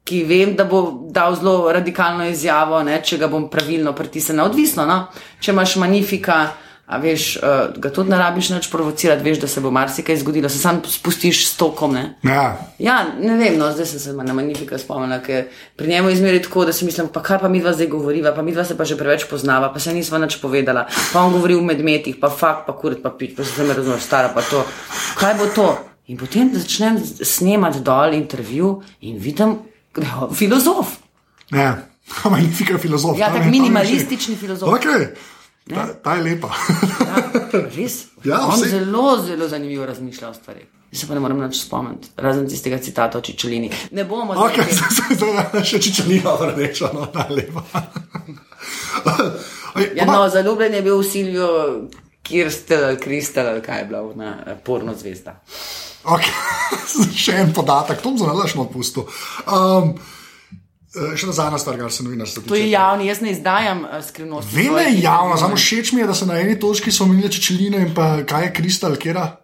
[0.07, 4.47] ki vem, da bo dal zelo radikalno izjavo, ne, če ga bom pravilno pritisnila.
[4.47, 4.97] Odvisno, no?
[5.43, 6.39] če imaš manifika,
[6.87, 7.43] a veš, uh,
[7.75, 11.41] ga tudi ne rabiš več provocirati, veš, da se bo marsikaj zgodilo, se sam spustiš
[11.49, 11.93] s tokom.
[11.93, 12.03] Ne?
[12.23, 12.45] ja.
[12.79, 16.41] Ja, ne vem, no, zdaj sem se na Magnifika spomnila, ker pri njemu je izmeri
[16.41, 18.77] tako, da si mislim, pa kaj pa mi dva zdaj govoriva, pa mi dva se
[18.77, 22.29] pa že preveč poznava, pa se nisva nič povedala, pa on govori v medmetih, pa
[22.29, 24.63] fakt, pa kurit, pa pič, pa se me razumeš, stara pa to.
[25.19, 25.67] Kaj bo to?
[26.07, 29.57] In potem začnem snemati dol intervju in vidim,
[29.91, 30.95] da je filozof.
[31.51, 31.75] ja.
[32.23, 33.17] Magnifika filozof.
[33.19, 34.69] Ja, ta tak mi- ta mi minimalistični filozof.
[34.69, 35.11] Okay.
[35.67, 36.49] Ta, ta je lepa.
[37.07, 37.21] Ja,
[37.75, 37.95] res.
[38.23, 40.65] Ja, on vse- zelo, zelo zanimivo razmišlja o stvarih.
[40.91, 43.67] Se pa ne morem več spomniti, razen tistega citata o Čičelini.
[43.91, 44.47] Ne bomo zdaj.
[44.47, 47.63] Okay, te- zdaj še čičanina rdeča, no, ta je lepa.
[49.95, 51.49] Ja, no, zaljubljen je bil v Silvijo,
[52.23, 55.35] Kirstel, Kristel, kaj je bila ona eh, porno zvezda.
[56.03, 56.31] Okay.
[57.23, 59.05] še en podatek, to bom zelo lažno odpustil.
[59.45, 59.93] Um,
[60.97, 62.49] eh, še zadnja stvar, kar se novinarstva tiče.
[62.49, 64.55] To je javni, jaz ne izdajam uh, skrivnosti.
[64.55, 67.77] Vem, da je javno, samo všeč mi je, da so na eni točki omenili čečeline
[67.77, 69.37] in pa kaj je kristal, kera.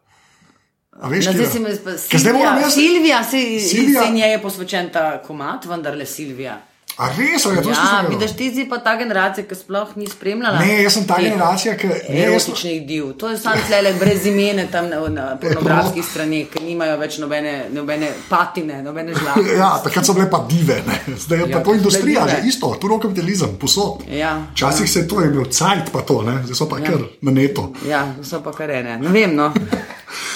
[0.94, 3.38] A veš, No, zdaj si me sp- Ker zdaj moram Silvija, Silvija, se,
[3.70, 6.62] Silvija- se je posvečen ta komat, vendarle Silvija.
[6.96, 8.10] A res, ali je to Ja, slišal?
[8.10, 10.60] vidiš, ti si pa ta generacija, ki sploh ni spremljala.
[10.60, 13.08] Ne, jaz sem ta teh generacija, ki ne, jaz, Erotičnih div.
[13.14, 17.54] To je samo tlele brez imene tam na, na pornografskih straneh, ki nimajo več nobene,
[17.72, 19.58] nobene patine, nobene žlahte.
[19.58, 21.00] ja, takrat so bile pa dive, ne.
[21.18, 24.06] zdaj je Ja, pa to industrija, že isto, tu rokapitalizem, posod.
[24.10, 26.44] Ja, Včasih se je to imel cajt, pa to, ne?
[26.44, 27.72] zdaj so pa kar na neto.
[27.88, 29.00] ja, so pa kar ene.
[29.00, 29.50] Ne vem, no.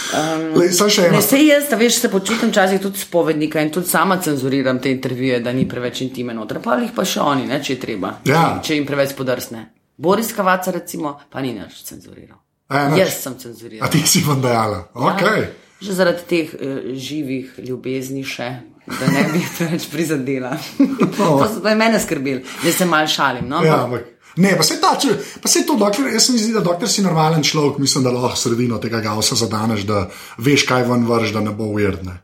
[0.56, 1.16] Lej, še eno.
[1.16, 4.92] Ne, sej jaz, a veš, se počutim včasih tudi spovednika in tudi sama cenzuriram te
[4.92, 6.60] intervjuje, da ni preveč intime noter.
[6.60, 8.60] Pa jih pa še oni, ne, če je treba, Ja.
[8.60, 9.68] če, jim preveč podrsne.
[9.98, 12.38] Boris Kavaca, recimo, pa ni nič cenzuriral.
[12.70, 13.00] E, nič.
[13.00, 13.90] Jaz sem A cenzuriral.
[13.90, 14.88] ti si vam dejala.
[14.94, 15.48] Okay.
[15.80, 16.60] Že zaradi teh uh,
[16.94, 18.50] živih ljubezni še.
[18.88, 20.56] Da ne bi preveč prizadela.
[20.80, 21.38] No.
[21.38, 23.48] to, so- to je mene skrbelo, da se mal šalim.
[23.48, 23.60] No?
[23.62, 24.06] Ja, ampak.
[24.38, 27.02] Ne, pa se ta, če, pa se to, dokler, jaz mi zdi, da dokler si
[27.06, 30.06] normalen človek, mislim, da lahko sredino tega gausa zadaneš, da
[30.38, 32.20] veš, kaj ven vrš, da ne bo uredne.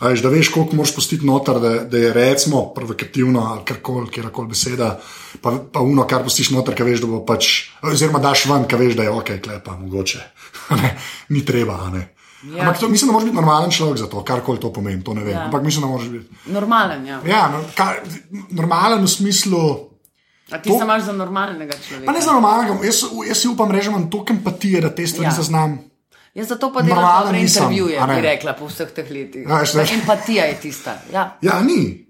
[0.00, 4.48] Veš, da veš, koliko moraš pustiti noter, da, da je recimo provokativno ali karkoli, kjerkoli
[4.48, 4.98] beseda,
[5.40, 7.48] pa, pa uno, kar pustiš noter, ki veš, da bo pač,
[7.82, 10.20] oziroma daš ven, ki veš, da je ok, klepa, mogoče.
[10.82, 10.92] ne,
[11.32, 12.04] ni treba, ne.
[12.44, 12.66] Ja.
[12.66, 15.24] Ampak to, mislim, da moraš biti normalen človek za to, karkoli to pomeni, to ne
[15.24, 15.34] vem.
[15.34, 15.44] Ja.
[15.44, 16.52] Ampak mislim, da moraš biti.
[16.52, 17.20] Normalen, ja.
[17.26, 18.04] Ja, no, kar,
[18.50, 19.62] normalen v smislu.
[20.50, 22.06] A ti To- se imaš za normalnega človeka.
[22.06, 25.06] Pa ne za normalnega, jaz, jaz si upam reči, da imam toliko empatije, da te
[25.06, 25.34] stvari ja.
[25.34, 25.78] Zaznam.
[26.36, 29.46] Jaz zato pa delam dobre intervjuje, bi rekla, po vseh teh letih.
[29.48, 29.92] Ja, veš.
[29.92, 30.98] Empatija je tista.
[31.12, 31.38] Ja.
[31.42, 32.06] Ja, ni.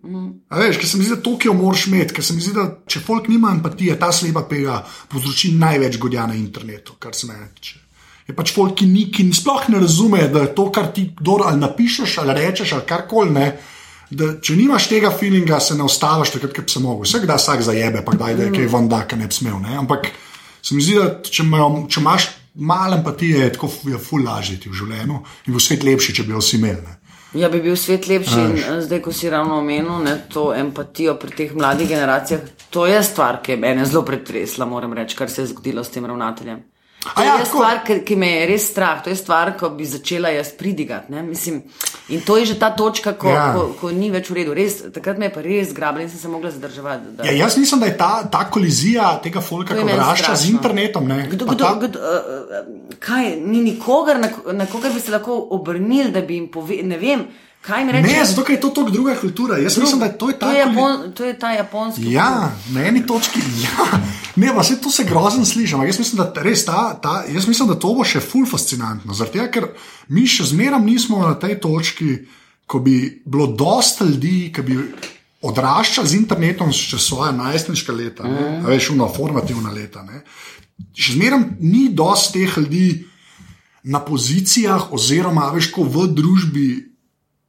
[0.49, 2.43] A veš, ker se mi zdi, da to, ki jo moraš imeti, ker se mi
[2.43, 7.15] zdi, da če folk nima empatije, ta slepa pega povzroči največ godja na internetu, kar
[7.15, 7.79] se mene tiče.
[8.27, 11.47] Je pač folk, ki, ni, ki sploh ne razume, da je to, kar ti kdor
[11.47, 13.47] ali napišeš ali rečeš ali karkoli ne.
[14.11, 17.09] Da, če nimaš tega feelinga, se ne ustaviš takrat, ko bi se mogel.
[17.09, 19.59] Vse da vsak zajebe, pa kdaj da je kaj van da, kar ne bi smel.
[19.63, 19.79] Ne?
[19.83, 20.11] Ampak
[20.63, 24.61] se mi zdi, da če, imajo, če imaš malo empatije, je tako je ful lažje
[24.67, 26.85] v življenju in bo svet lepši, če bi jo vsi imeli.
[26.87, 27.01] Ne?
[27.35, 28.41] ja, bi bil svet lepši.
[28.41, 28.63] In Veš.
[28.69, 32.41] eh, zdaj, ko si ravno omenil ne, to empatijo pri teh mladih generacijah,
[32.71, 35.91] to je stvar, ki je mene zelo pretresla, moram reči, kar se je zgodilo s
[35.91, 36.63] tem ravnateljem.
[37.07, 37.49] To ja, je tako.
[37.49, 41.13] stvar, ki, ki me je res strah, to je stvar, ko bi začela jaz pridigati.
[41.13, 41.63] ne, Mislim,
[42.09, 43.53] in to je že ta točka, ko, Ja.
[43.53, 44.55] ko, ko ni več v redu.
[44.55, 47.17] Res, takrat me je pa res grabila in sem se mogla zadrževati.
[47.17, 51.09] Da, Ja, jaz mislim, da je ta, ta kolizija tega folka, ki odrašča z internetom.
[51.09, 55.49] Ne, Kdo, kdo, ta, kdo, uh, kaj, ni nikogar, na, na koga bi se lahko
[55.51, 57.27] obrnili, da bi jim povedal, ne vem,
[57.67, 58.09] kaj mi reče.
[58.09, 59.59] ne, zato je to tako druga kultura.
[59.59, 62.13] Jaz mislim, da to je ta to, je Japon, to je ta japonski.
[62.13, 63.41] Ja, na eni točki.
[63.63, 63.99] Ja.
[64.37, 65.75] Ne, pa se to se grozen sliši.
[65.75, 69.15] ampak Jaz mislim, da, res ta, ta, jaz mislim, da to bo še ful fascinantno.
[69.33, 69.69] Tega, ker
[70.09, 72.19] mi še zmeraj nismo na tej točki,
[72.67, 74.79] ko bi bilo dosta ljudi, ki bi
[75.47, 78.67] odraščali z internetom še svoje najstniška leta, mm.
[78.67, 80.03] veš, uno, formativna leta.
[80.07, 80.23] Ne.
[80.97, 82.87] Še zmeraj ni dosti teh ljudi
[83.87, 86.69] na pozicijah, oziroma veš, ko v družbi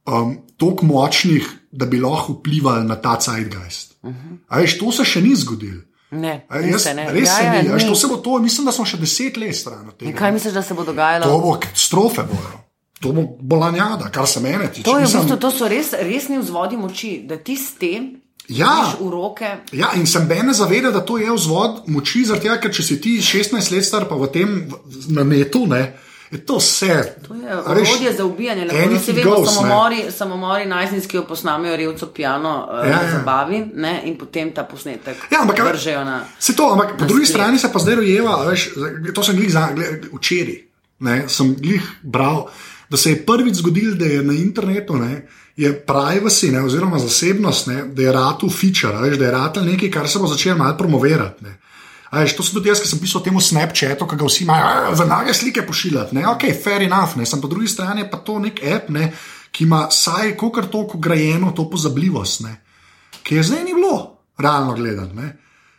[0.08, 3.96] um, tako močnih, da bi lahko vplivali na ta zeitgeist.
[4.02, 4.60] Uh -huh.
[4.60, 5.82] Veš, to se še ni zgodilo.
[6.10, 7.12] Ne, A Jaz, se, ne.
[7.12, 7.68] res ja, se ja, ni.
[7.68, 10.18] Veš, to se bo to, mislim, da smo še deset let stran od In tega.
[10.18, 11.24] kaj misliš, da se bo dogajalo?
[11.24, 12.60] To bo katastrofe, bojo.
[13.00, 14.82] To bo bolanjada, kar se mene tiče.
[14.82, 18.16] To, je, v Mislim, bistvu, to so res, resni vzvodi moči, da ti s tem
[18.48, 18.94] Ja.
[19.72, 23.18] Ja, in sem bene zaveda, da to je vzvod moči, tega, ker če si ti
[23.20, 24.54] 16 let star, pa v tem
[25.12, 25.92] na netu, ne,
[26.30, 27.14] je to vse.
[27.28, 28.64] To je orodje za ubijanje.
[28.64, 29.54] Lahko se vemo, goes, ne.
[29.54, 33.10] samomori, samomori najstniški jo posnamejo revco pijano uh, Ja, ja, ja.
[33.12, 36.24] zabavi ne, in potem ta posnetek Ja, ampak vržejo na.
[36.38, 37.34] Se to, ampak po na drugi splet.
[37.34, 38.68] strani se pa zdaj rojeva, veš,
[39.14, 39.54] to sem glih
[40.12, 40.64] včeraj.
[41.28, 42.46] Sem glih bral,
[42.90, 47.66] da se je prvič zgodilo, da je na internetu ne, je privacy, ne, oziroma zasebnost,
[47.66, 50.76] ne, da je ratu feature, veš, da je ratu nekaj, kar se bo začelo malo
[50.78, 51.44] promovirati.
[51.44, 51.58] Ne.
[52.10, 54.94] A Veš, to sem tudi jaz, ki sem pisal temu Snapchatu, ki ga vsi imajo,
[54.96, 56.16] za nage slike pošiljati.
[56.16, 56.24] Ne?
[56.28, 57.26] Ok, fair enough, ne?
[57.28, 59.10] sem po drugi strani pa to nek app, ne?
[59.52, 62.54] ki ima vsaj kolikor toliko grajeno to pozabljivost, ne?
[63.22, 65.28] ki je zdaj ni bilo, realno gledano.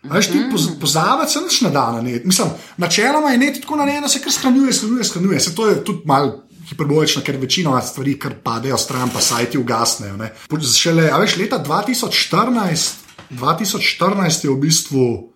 [0.03, 2.25] Veš, ti poz, pozavati se nič ne da na net.
[2.25, 5.39] Mislim, načeloma je net tako narejen, da se kar shranjuje, shranjuje, shranjuje.
[5.39, 10.17] Se to je tudi malo hiperbolično, ker večina stvari kar padejo stran, pa sajti ugasnejo.
[10.17, 10.32] ne.
[10.77, 12.93] Šele, veš, leta 2014,
[13.30, 15.34] 2014 je v bistvu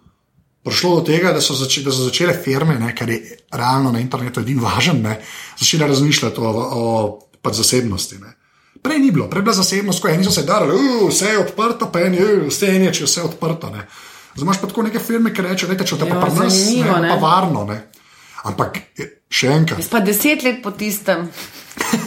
[0.64, 3.20] prišlo do tega, da so, zače, da so začele firme, ne, kar je
[3.52, 5.18] realno na internetu edin važen, ne,
[5.60, 6.86] začele razmišljati o, o
[7.42, 8.18] pač zasebnosti.
[8.22, 8.34] Ne.
[8.84, 11.40] Prej ni bilo, prej je bila zasebnost, ko eni so se darili, "Uh, vse je
[11.40, 13.70] odprto, pa eni, "Uh, vse je če je vse odprto.
[13.70, 13.88] Ne.
[14.36, 16.54] Zdaj imaš pa tako neke firme, ki rečejo, da če te pa Ja, pri nas,
[16.76, 17.18] ne, bo pa ne.
[17.22, 17.66] varno.
[17.66, 17.78] Ne.
[18.44, 18.80] Ampak
[19.30, 19.80] še enkrat.
[19.80, 21.30] Jaz pa deset let po tistem,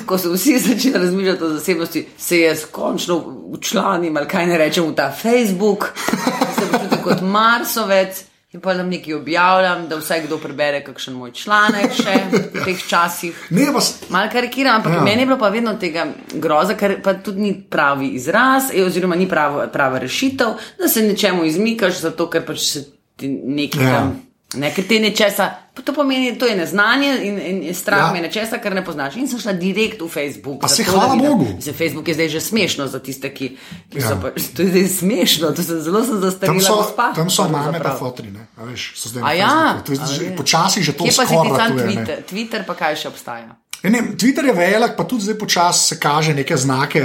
[0.07, 4.85] ko so vsi začeli razmišljati o zasebnosti, se jaz končno učlanim ali kaj ne rečem
[4.85, 5.93] v ta Facebook,
[6.59, 8.36] se počutim kot Marsovec.
[8.57, 12.15] In pa tam nekaj objavljam, da vsaj kdo prebere kakšen moj članek še
[12.55, 13.43] v teh časih.
[13.53, 15.03] Ne, vas, Malo karikiram, ampak Ja.
[15.05, 19.17] meni je bilo pa vedno tega groza, ker pa tudi ni pravi izraz, eh, oziroma
[19.17, 22.85] ni prava, prava rešitev, da se nečemu izmikaš, zato ker pač se
[23.17, 23.91] ti nekaj ja.
[23.99, 24.15] tam.
[24.55, 28.12] Ne, ker te nečesa, to pomeni, to je neznanje in, in, strah Ja.
[28.14, 29.16] me nečesa, kar ne poznaš.
[29.18, 30.61] In sem šla direkt v Facebook.
[30.62, 31.26] Pa saj da hvala vidim.
[31.28, 31.47] Bogu.
[31.61, 33.59] Zdaj, Facebook je zdaj že smešno za tiste, ki,
[33.90, 34.09] ki Ja.
[34.09, 34.30] so pa.
[34.30, 37.12] To je zdaj smešno, to sem zelo sem tam zastarela so, gospa.
[37.12, 39.82] tam so mame pa fotri, ne, a veš, so zdaj A na ja, Facebooku.
[39.82, 39.99] To je
[40.30, 40.36] res.
[40.38, 41.82] Počasi že to Kje pa si ti tam ratuje, ne.
[41.82, 42.16] Twitter?
[42.22, 43.51] Twitter pa kaj še obstaja?
[43.83, 47.03] Ja, ne, Twitter je velik, pa tudi zdaj počasi se kaže neke znake,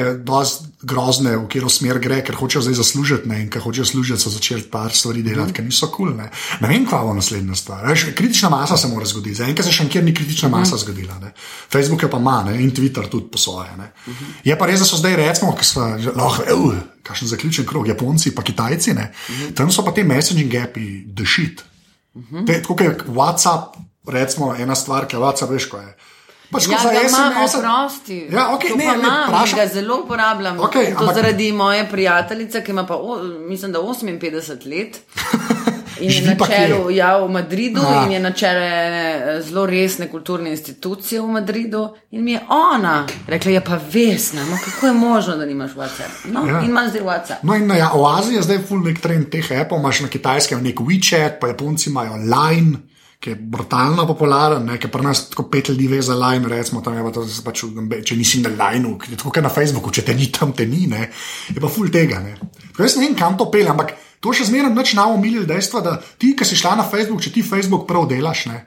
[0.82, 4.32] grozne, v katero smer gre, ker hočejo zdaj zaslužiti ne, in ker hočejo služiti, so
[4.34, 5.56] začeli par stvari delati, mm.
[5.56, 6.10] ker niso kul.
[6.12, 6.30] Cool, ne.
[6.62, 7.84] ne vem, kva bo naslednja stvar.
[7.90, 10.82] Veš, kritična masa se mora zgoditi, zaenkrat se še nikjer ni kritična masa mm.
[10.86, 11.20] zgodila.
[11.22, 11.34] Ne.
[11.70, 13.70] Facebook je pa ima in Twitter tudi po svoje.
[13.78, 14.34] Mm -hmm.
[14.44, 15.80] Je pa res, da so zdaj, recimo, ki so
[16.16, 19.54] lahko, kakšen zaključen krog, Japonci pa Kitajci, mm -hmm.
[19.54, 21.64] tam so pa te messaging api, the shit.
[22.16, 22.62] Mm -hmm.
[22.62, 25.96] Tako je WhatsApp, recimo, ena stvar, ki je WhatsApp, veš, ko je.
[26.52, 28.28] Pač ja, ga imamo prosti.
[28.32, 30.60] Ja, okay, ne, ne, ne, ga zelo uporabljam.
[30.60, 31.16] Okay, to ampak...
[31.16, 35.00] zaradi moje prijateljice, ki ima pa, o, mislim, da 58 let.
[36.02, 38.06] In je na čelu ja, v Madridu, ja.
[38.06, 41.84] in je na čelu eh, zelo resne kulturne institucije v Madridu.
[42.12, 46.32] In mi je ona rekla, je pa vesna, no, kako je možno, da nimaš WhatsApp.
[46.32, 46.60] No, ja.
[46.60, 47.44] in imaš zdaj WhatsApp.
[47.44, 50.64] No, in na ja, Aziji je zdaj full nek trend teh apov, imaš na kitajskem
[50.64, 52.91] nek WeChat, pa Japonci imajo Line
[53.22, 56.96] ki je brutalno popularen, ki pri nas tako pet ljudi ve za line, recimo, tam
[56.98, 57.62] je pa to, pač,
[58.10, 61.04] če nisi na lineu, tako kot na Facebooku, če te ni tam, te ni, ne,
[61.54, 62.18] je pa full tega.
[62.24, 62.34] Ne.
[62.80, 66.00] Jaz ne vem, kam to pelje, ampak to še zmeraj neč na umilil dejstvo, da
[66.02, 68.64] ti, ki si šla na Facebook, če ti Facebook prav delaš, ne.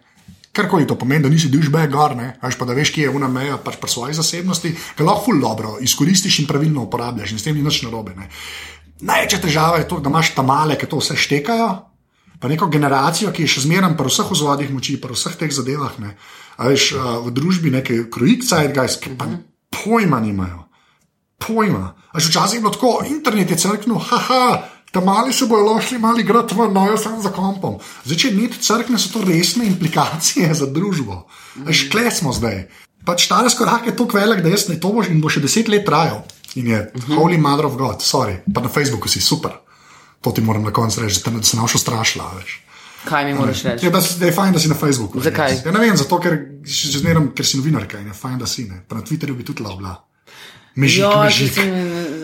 [0.54, 3.26] Karkoli to pomeni, da nisi dušbe, gor, ne, veš pa da veš, kje je una
[3.26, 7.58] meja, pač pri svoji zasebnosti, ga lahko dobro izkoristiš in pravilno uporabljaš in s tem
[7.58, 8.14] ni nič narobe.
[9.02, 11.72] Največja težava je to, da imaš tam male, ki to vse štekajo,
[12.44, 15.94] pa neko generacijo, ki je še zmeraj pri vseh vzvodih moči, pri vseh teh zadevah.
[16.60, 16.90] Veš,
[17.24, 18.58] v družbi neke krojitce,
[19.00, 19.30] ki pa
[19.72, 20.66] pojma nimajo.
[21.40, 21.96] Pojma.
[22.12, 24.60] Až včasih je bilo tako, internet je crknil, haha,
[24.92, 27.80] tam mali se bojo lošli, mali grad v nojo, samo za kompom.
[28.04, 31.24] Zdaj, če ni crkne, so to resne implikacije za družbo.
[31.64, 32.68] Až kle smo zdaj.
[33.08, 35.72] Pač ta razkorak je tako velik, da jaz ne to boš in bo še deset
[35.72, 36.20] let trajal.
[36.60, 39.63] In je, holy mother of God, sorry, pa na Facebooku si super.
[40.24, 42.30] To ti moram na koncu reči, da se nam še strašila.
[42.38, 42.60] Veš.
[43.04, 43.86] Kaj mi moraš reči?
[43.86, 45.20] Ja, da, da je fajn, da si na Facebooku.
[45.20, 45.58] Zakaj?
[45.66, 48.80] Ja, ne vem, zato ker, zmeram, ker si novinarka in je fajn, da si ne.
[48.88, 49.98] Pa na Twitterju bi tudi lahko bila.
[50.80, 51.58] Mežik, jo, mežik.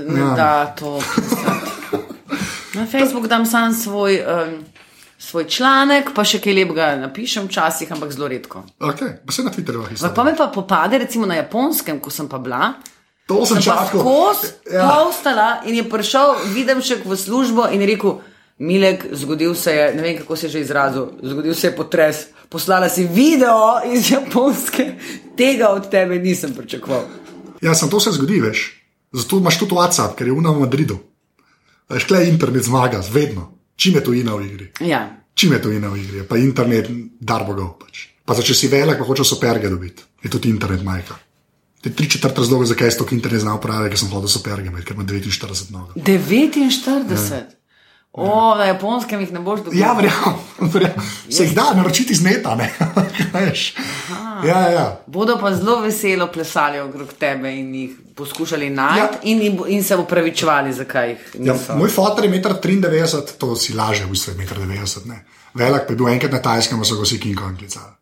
[0.09, 0.31] Ne, ja.
[0.39, 0.97] da, to.
[2.79, 4.23] na Facebook dam sam svoj.
[4.25, 4.61] Um,
[5.21, 8.63] Svoj članek, pa še kaj lepega napišem, včasih, ampak zelo redko.
[8.89, 10.17] Okay, pa se na Twitterju lahko izpostavim.
[10.17, 12.71] Pa me pa popade, recimo na japonskem, ko sem pa bila,
[13.31, 14.03] To sem čakal.
[14.03, 14.91] Kos, ja.
[14.91, 18.19] postala in je prišel, vidim še v službo in rekel:
[18.61, 22.27] Milek, zgodil se je, ne vem kako se je že izrazil, zgodil se je potres.
[22.51, 24.99] Poslala si video iz Japonske,
[25.39, 27.07] tega od tebe nisem pričakoval.
[27.63, 28.67] Ja, sem to se zgodi, veš.
[29.15, 30.99] Zato imaš tudi WhatsApp, ker je v Madridu.
[31.89, 33.55] Veš, klej internet zmaga, vedno.
[33.79, 34.67] Čim je to ina v igri?
[34.83, 35.23] Ja.
[35.35, 36.27] Čim je to ina v igri?
[36.27, 38.11] Pa internet, darbogov pač.
[38.27, 40.03] Pa če si velik, pa hočeš superge dobiti.
[40.23, 41.30] Je tudi internet majka.
[41.81, 44.43] To je tri četrt razloga, zakaj je to internet znal upravljati, ker sem hodil so
[44.45, 45.95] pergame, ker ima 49 nog.
[45.97, 47.33] 49?
[47.33, 47.47] Ja.
[48.13, 49.79] O, na japonskem jih ne boš dobil.
[49.81, 50.91] Ja, verjamem.
[51.31, 52.67] Se jih da naročiti z neta, ne
[53.35, 53.75] veš.
[54.45, 54.87] Ja, ja.
[55.07, 59.37] Bodo pa zelo veselo plesali okrog tebe in jih poskušali najti ja.
[59.37, 61.73] in, in se upravičevali, zakaj jih ja, niso.
[61.73, 65.21] Ja, moj fotor je 1,93 m, to si laže, v bistvu je 1,90 m.
[65.55, 67.95] Velik pa je bil enkrat na tajskem, so ga vsi King Kong klicali.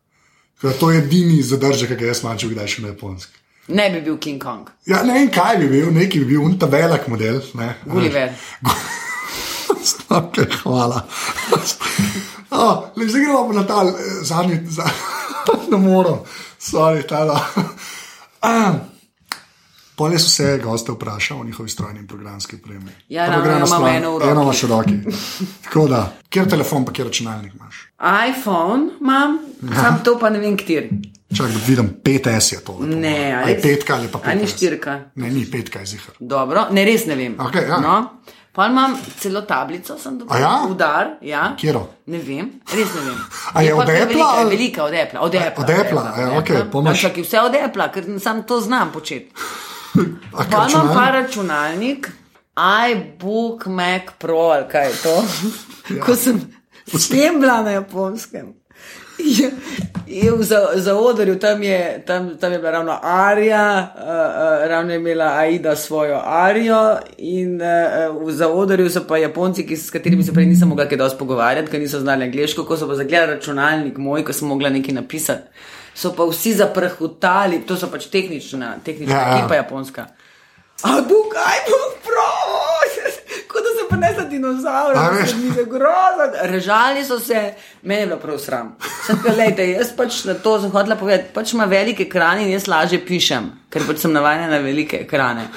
[0.79, 3.38] To je edini zadržek, ki ga jaz mačem, kdaj še na japonskem.
[3.69, 4.69] Ne bi bil King Kong.
[4.85, 7.41] Ja, ne vem, kaj bi bil, neki bi bil, unta velik model.
[7.85, 8.29] Gulliver.
[9.83, 11.05] Snake, hvala.
[12.51, 14.89] oh, zdaj gremo na ta eh, zadnji, za,
[15.71, 16.17] ne morem,
[16.59, 17.39] sorry, ta da.
[19.99, 22.91] Polje so se goste vprašali o njihovi strojni in programski opremi.
[23.09, 24.29] Ja, gremo na eno uro.
[24.29, 24.93] Eno imaš v roki.
[25.63, 27.75] Tako da, kjer telefon, pa kjer računalnik imaš?
[28.29, 29.37] iPhone imam,
[29.81, 30.87] sam to pa ne vem, kjer.
[31.37, 32.77] Čak, vidim, 5S je to.
[32.79, 34.37] Lepo, ne, ali je petka ali pa petka.
[34.37, 34.99] Ali štirka.
[35.15, 36.15] Ne, ni petka, je zihar.
[36.19, 37.35] Dobro, ne res ne vem.
[37.37, 37.79] Okay, ja.
[37.83, 38.09] no,
[38.55, 40.39] pa imam celo tablico, sem dobil.
[40.41, 40.63] Ja?
[40.69, 41.55] Udar, ja.
[41.59, 41.87] Kjero?
[42.05, 43.23] Ne vem, res ne vem.
[43.53, 44.05] A je, je od Apple?
[44.05, 45.19] Velika, velika od Apple.
[45.19, 47.01] Od Apple, od Apple, ja, ok, pomaž.
[47.01, 49.33] Čak, vse od Apple, ker sam to znam početi.
[50.31, 52.11] Pa imam pa računalnik,
[52.91, 55.23] iBook Mac Pro, ali kaj je to.
[55.95, 56.03] ja.
[56.03, 56.41] Ko sem
[56.97, 58.53] s tem bila na japonskem.
[59.19, 59.51] Je,
[60.07, 60.43] je v
[60.75, 61.59] zaodorju, tam,
[62.05, 67.61] tam, tam je bila ravno Arija, uh, uh, ravno je imela Aida svojo Arijo, in
[67.61, 71.19] uh, v zaodorju so pa Japonci, ki, s katerimi se prej nisem mogla kaj dosti
[71.19, 74.95] pogovarjati, ker niso znali angliško, ko so pa zagledali računalnik moj, ko sem mogla nekaj
[74.95, 75.47] napisati.
[75.99, 79.37] So pa vsi zaprhutali, to so pač tehnična, tehnična ja, ja.
[79.37, 80.07] ekipa japonska.
[80.87, 83.19] A, bukaj, buk, prosim!
[83.49, 86.25] kot da se prenesla dinozaur, da se mi je grozno.
[86.41, 88.75] Režali so se, meni je bilo prav sram.
[89.37, 93.01] Lejte, jaz pač na to sem hodila povedati, pač ima velike ekrane in jaz lažje
[93.05, 95.47] pišem, ker pač sem navajena na velike ekrane.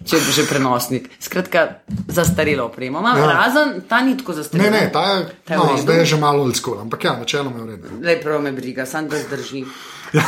[0.00, 1.10] Če je že prenosnik.
[1.20, 3.02] Skratka, zastarelo opremo.
[3.04, 3.26] Ja.
[3.32, 4.70] Razen ta ni tako zastarelo.
[4.70, 7.12] Ne, ne, ta je, ta je no, zdaj je že malo old school, ampak ja,
[7.20, 7.88] načeloma je v redu.
[8.00, 9.64] Lepo me briga, sam da zdrži.
[10.10, 10.26] Ja.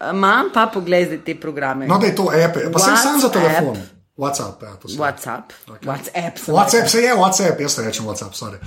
[0.00, 1.84] Uh, Imam pa pogled zdaj te programe.
[1.84, 3.36] No, da je to app, pa sem sam za WhatsApp.
[3.36, 3.76] telefon.
[4.16, 4.98] WhatsApp, ja, to sem.
[4.98, 5.46] WhatsApp.
[5.68, 5.86] Okay.
[5.88, 6.34] WhatsApp.
[6.48, 8.58] WhatsApp se je, WhatsApp, jaz rečem WhatsApp, sorry.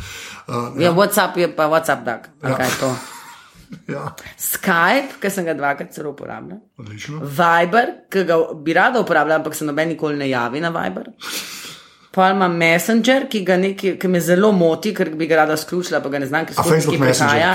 [0.46, 0.84] Uh, rekla.
[0.84, 2.30] Ja, WhatsApp je pa WhatsApp, tak.
[2.44, 2.50] Ja.
[2.50, 2.70] Ja.
[2.80, 2.94] To.
[3.96, 4.06] ja,
[4.38, 6.60] Skype, ki sem ga dvakrat celo uporabljal.
[6.78, 7.20] odlično.
[7.20, 11.12] Viber, ki ga bi rada uporabljala, ampak se noben nikoli ne javi na Viber.
[12.16, 16.10] Pa imam Messenger, ki, neki, ki me zelo moti, ker bi ga rada sključila, pa
[16.14, 17.50] ga ne znam, ker skozi nekaj prihaja.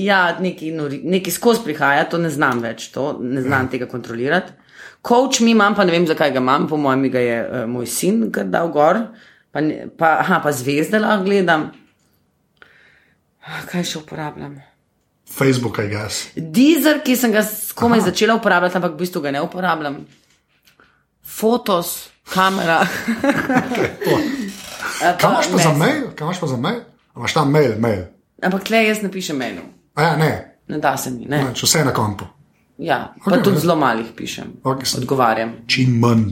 [0.00, 0.70] Ja, neki,
[1.04, 3.70] neki skozi prihaja, to ne znam več, to ne znam ja.
[3.74, 4.56] tega kontrolirati.
[5.04, 7.86] Coach mi imam, pa ne vem, zakaj ga imam, po mojem ga je uh, moj
[7.88, 9.02] sin kar dal gor,
[9.52, 11.68] pa, ne- pa, aha, pa zvezde lahko gledam.
[13.68, 14.58] Kaj še uporabljam?
[15.30, 16.26] Facebook, I guess.
[16.34, 17.42] Deezer, ki sem ga
[17.74, 20.00] komaj začela uporabljati, ampak v bistvu ga ne uporabljam.
[21.22, 21.94] Fotos,
[22.26, 22.80] kamera.
[25.02, 26.02] Eh, Kaj imaš pa za mail?
[26.14, 26.80] Kaj imaš pa za mail?
[27.16, 28.02] Imaš tam mail, mail.
[28.42, 29.64] Ampak tle jaz ne pišem mailov,
[29.94, 30.28] A ja, ne,
[30.68, 31.24] ne da se mi.
[31.24, 31.38] Ne.
[31.54, 32.26] če vse na kontu.
[32.78, 33.60] Ja, pa Ok, tudi ne.
[33.60, 34.50] zelo malih pišem.
[34.62, 35.54] Ok, sem- Odgovarjam.
[35.66, 36.26] Čim manj.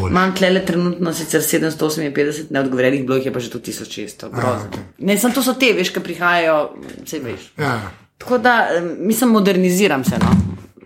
[0.00, 4.30] Imam tle trenutno sicer 758 neodgovorjenih, bilo jih je pa že tudi 1600.
[4.30, 4.68] Grozno.
[4.68, 4.78] ok.
[5.00, 6.56] Ne, sem to so te, veš, ki prihajajo,
[7.02, 7.50] vse veš.
[7.58, 7.90] Ja, ja.
[8.18, 10.18] Tako da, mislim, moderniziram se.
[10.18, 10.30] No.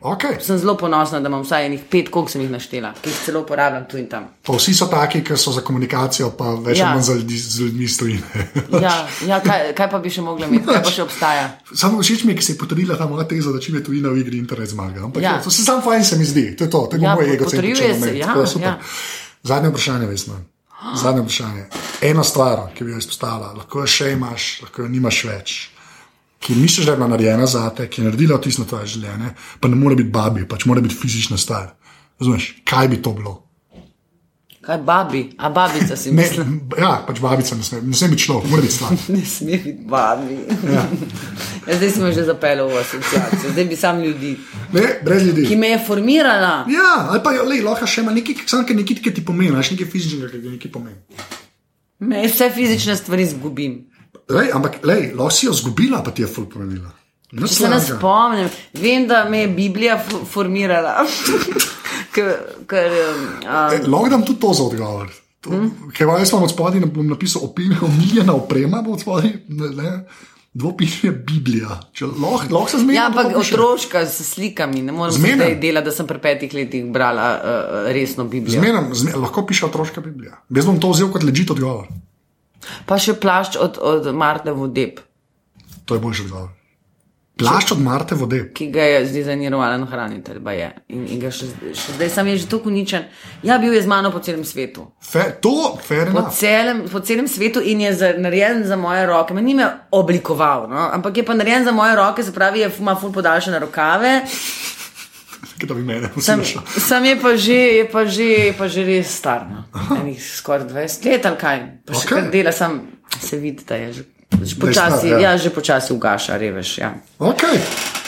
[0.03, 0.23] ok.
[0.41, 3.41] Sem zelo ponosna, da imam vsaj enih pet, koliko sem jih naštela, ki jih celo
[3.41, 4.27] uporabljam tu in tam.
[4.43, 6.87] Pa vsi so taki, ki so za komunikacijo, pa več Ja.
[6.87, 8.23] ali manj za ljudi, z ljudmi stojine.
[8.83, 8.95] Ja,
[9.27, 11.51] ja kaj, kaj pa bi še mogla imeti, kaj pa še obstaja?
[11.75, 14.09] Samo všeč mi je, ki se je potrdila ta moja teza, da čim je tujina
[14.09, 15.05] v igri, internet zmaga.
[15.05, 15.41] Ampak ja.
[15.45, 17.45] To se sam fajn se mi zdi, to je to, to je Ja, moj ego.
[17.45, 18.79] potrjuje se, ja, ja.
[19.43, 20.35] Zadnje vprašanje, vesno.
[20.97, 21.65] Zadnje vprašanje.
[22.03, 25.70] Ena stvar, ki bi jo izpostavila, lahko jo še imaš, lahko jo nimaš več.
[26.41, 29.31] Ki misliš, da je bila narejena za te, ki je naredila vtis na tvoje življenje,
[29.61, 31.75] pa ne more biti babi, pač mora biti fizična stvar.
[32.21, 33.35] Razumeš, kaj bi to bilo?
[34.61, 36.45] Kaj babi, a babica si Ne, misli?
[36.79, 38.93] ja, pač babica ne sme, ne sme biti človek, mora biti stvar.
[39.11, 40.37] Ne sme biti babi.
[40.67, 40.85] Ja.
[41.67, 44.35] Ja, zdaj si me že zapeljal v asociacijo, zdaj bi sam ljudi,
[44.73, 45.47] Ne, brez ljudi.
[45.47, 46.65] ki me je formirala.
[46.69, 49.71] Ja, ali pa lej, lahko še ima nekaj, samo nekaj, nekaj, ki ti pomeni, znaš,
[49.71, 51.01] nekaj fizičnega, ki ti nekaj pomeni.
[52.01, 53.90] Me vse fizične stvari zgubim.
[54.31, 56.91] Lej, ampak lej, lahko si jo zgubila, pa ti je ful pomenila.
[57.31, 60.97] Če se ne spomnim, vem, da me je Biblija formirala.
[61.07, 61.11] um,
[63.87, 65.07] Lahko dam tudi to za odgovor.
[65.41, 65.71] To, hmm?
[65.97, 67.43] Ker jaz imam od spodaj, bom napisal
[67.89, 69.31] omiljena oprema, bo od spodaj,
[70.55, 71.79] dvopišnja Biblija.
[72.03, 72.99] Lahko lahko se zmeni.
[72.99, 75.39] ja, ampak otroška s slikami, ne morem Zmenim.
[75.39, 77.43] zdaj delati, da sem pri petih letih brala uh,
[77.95, 78.61] resno Biblijo.
[78.61, 80.43] Zmenem, zmenem, lahko piše otroška Biblija.
[80.51, 81.87] Jaz bom to vzel kot ležit odgovor.
[82.87, 85.01] Pa še plašč od, od Marte Vodeb,
[85.85, 86.49] To je boljši odgovor.
[87.37, 88.53] Plašč od Marte vode.
[88.53, 90.67] ki ga je zdizajniral Alan Hranitelj, pa je.
[90.89, 93.07] In, in ga še, še zdaj sam je že tako uničen.
[93.43, 94.85] Ja, bil je z mano po celem svetu.
[95.01, 96.37] Fe, to, fair Po enough.
[96.37, 99.33] celem, po celem svetu in je za, narejen za moje roke.
[99.33, 100.91] Me ni me oblikoval, no?
[100.93, 104.21] ampak je pa narejen za moje roke, se pravi, je, ima ful podaljšane rokave.
[105.67, 106.63] Da bi mene poslušal.
[106.79, 109.47] sam je, pa že, je, pa že, je pa že res star.
[109.51, 109.65] No?
[109.97, 111.59] Enih skoraj 20 let ali kaj.
[111.87, 112.17] Pa še Okej.
[112.17, 112.81] kar dela, sam
[113.21, 114.03] se vidi, da je že,
[114.43, 115.19] že počasi, ja.
[115.19, 115.31] ja.
[115.31, 116.79] ja, že počasi ugaša, reveš.
[116.79, 116.95] Ja.
[117.19, 117.61] Okay.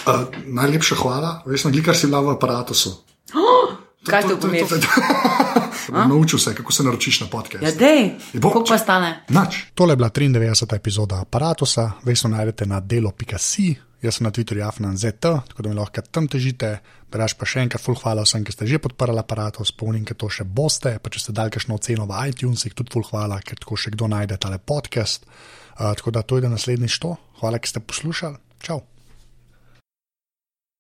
[0.03, 2.96] Uh, najlepša hvala, veš, na glikar si bila v aparatusu.
[4.11, 4.66] Kaj to pomeni?
[6.09, 7.62] Naučil se, kako se naročiš na podcast.
[7.64, 9.24] Ja, dej, bo- koliko pa stane?
[9.28, 9.57] Nač.
[9.74, 10.76] Tole je bila 93.
[10.76, 16.03] epizoda aparata, vesno najdete na delo.si, jaz sem na Twitterju afnanzet, tako da mi lahko
[16.11, 16.78] tam težite.
[17.12, 20.30] Braš pa še enkrat, full hvala vsem, ki ste že podprli aparatus, spomnim, ker to
[20.32, 20.94] še boste.
[20.96, 24.08] Pa če ste dali kakšno oceno v iTunesih, tudi full hvala, ker tako še kdo
[24.08, 25.28] najde tale podcast.
[25.76, 27.16] Uh, tako da to je naslednjič to.
[27.42, 28.40] Hvala, ki ste poslušali.
[28.64, 28.91] Čau.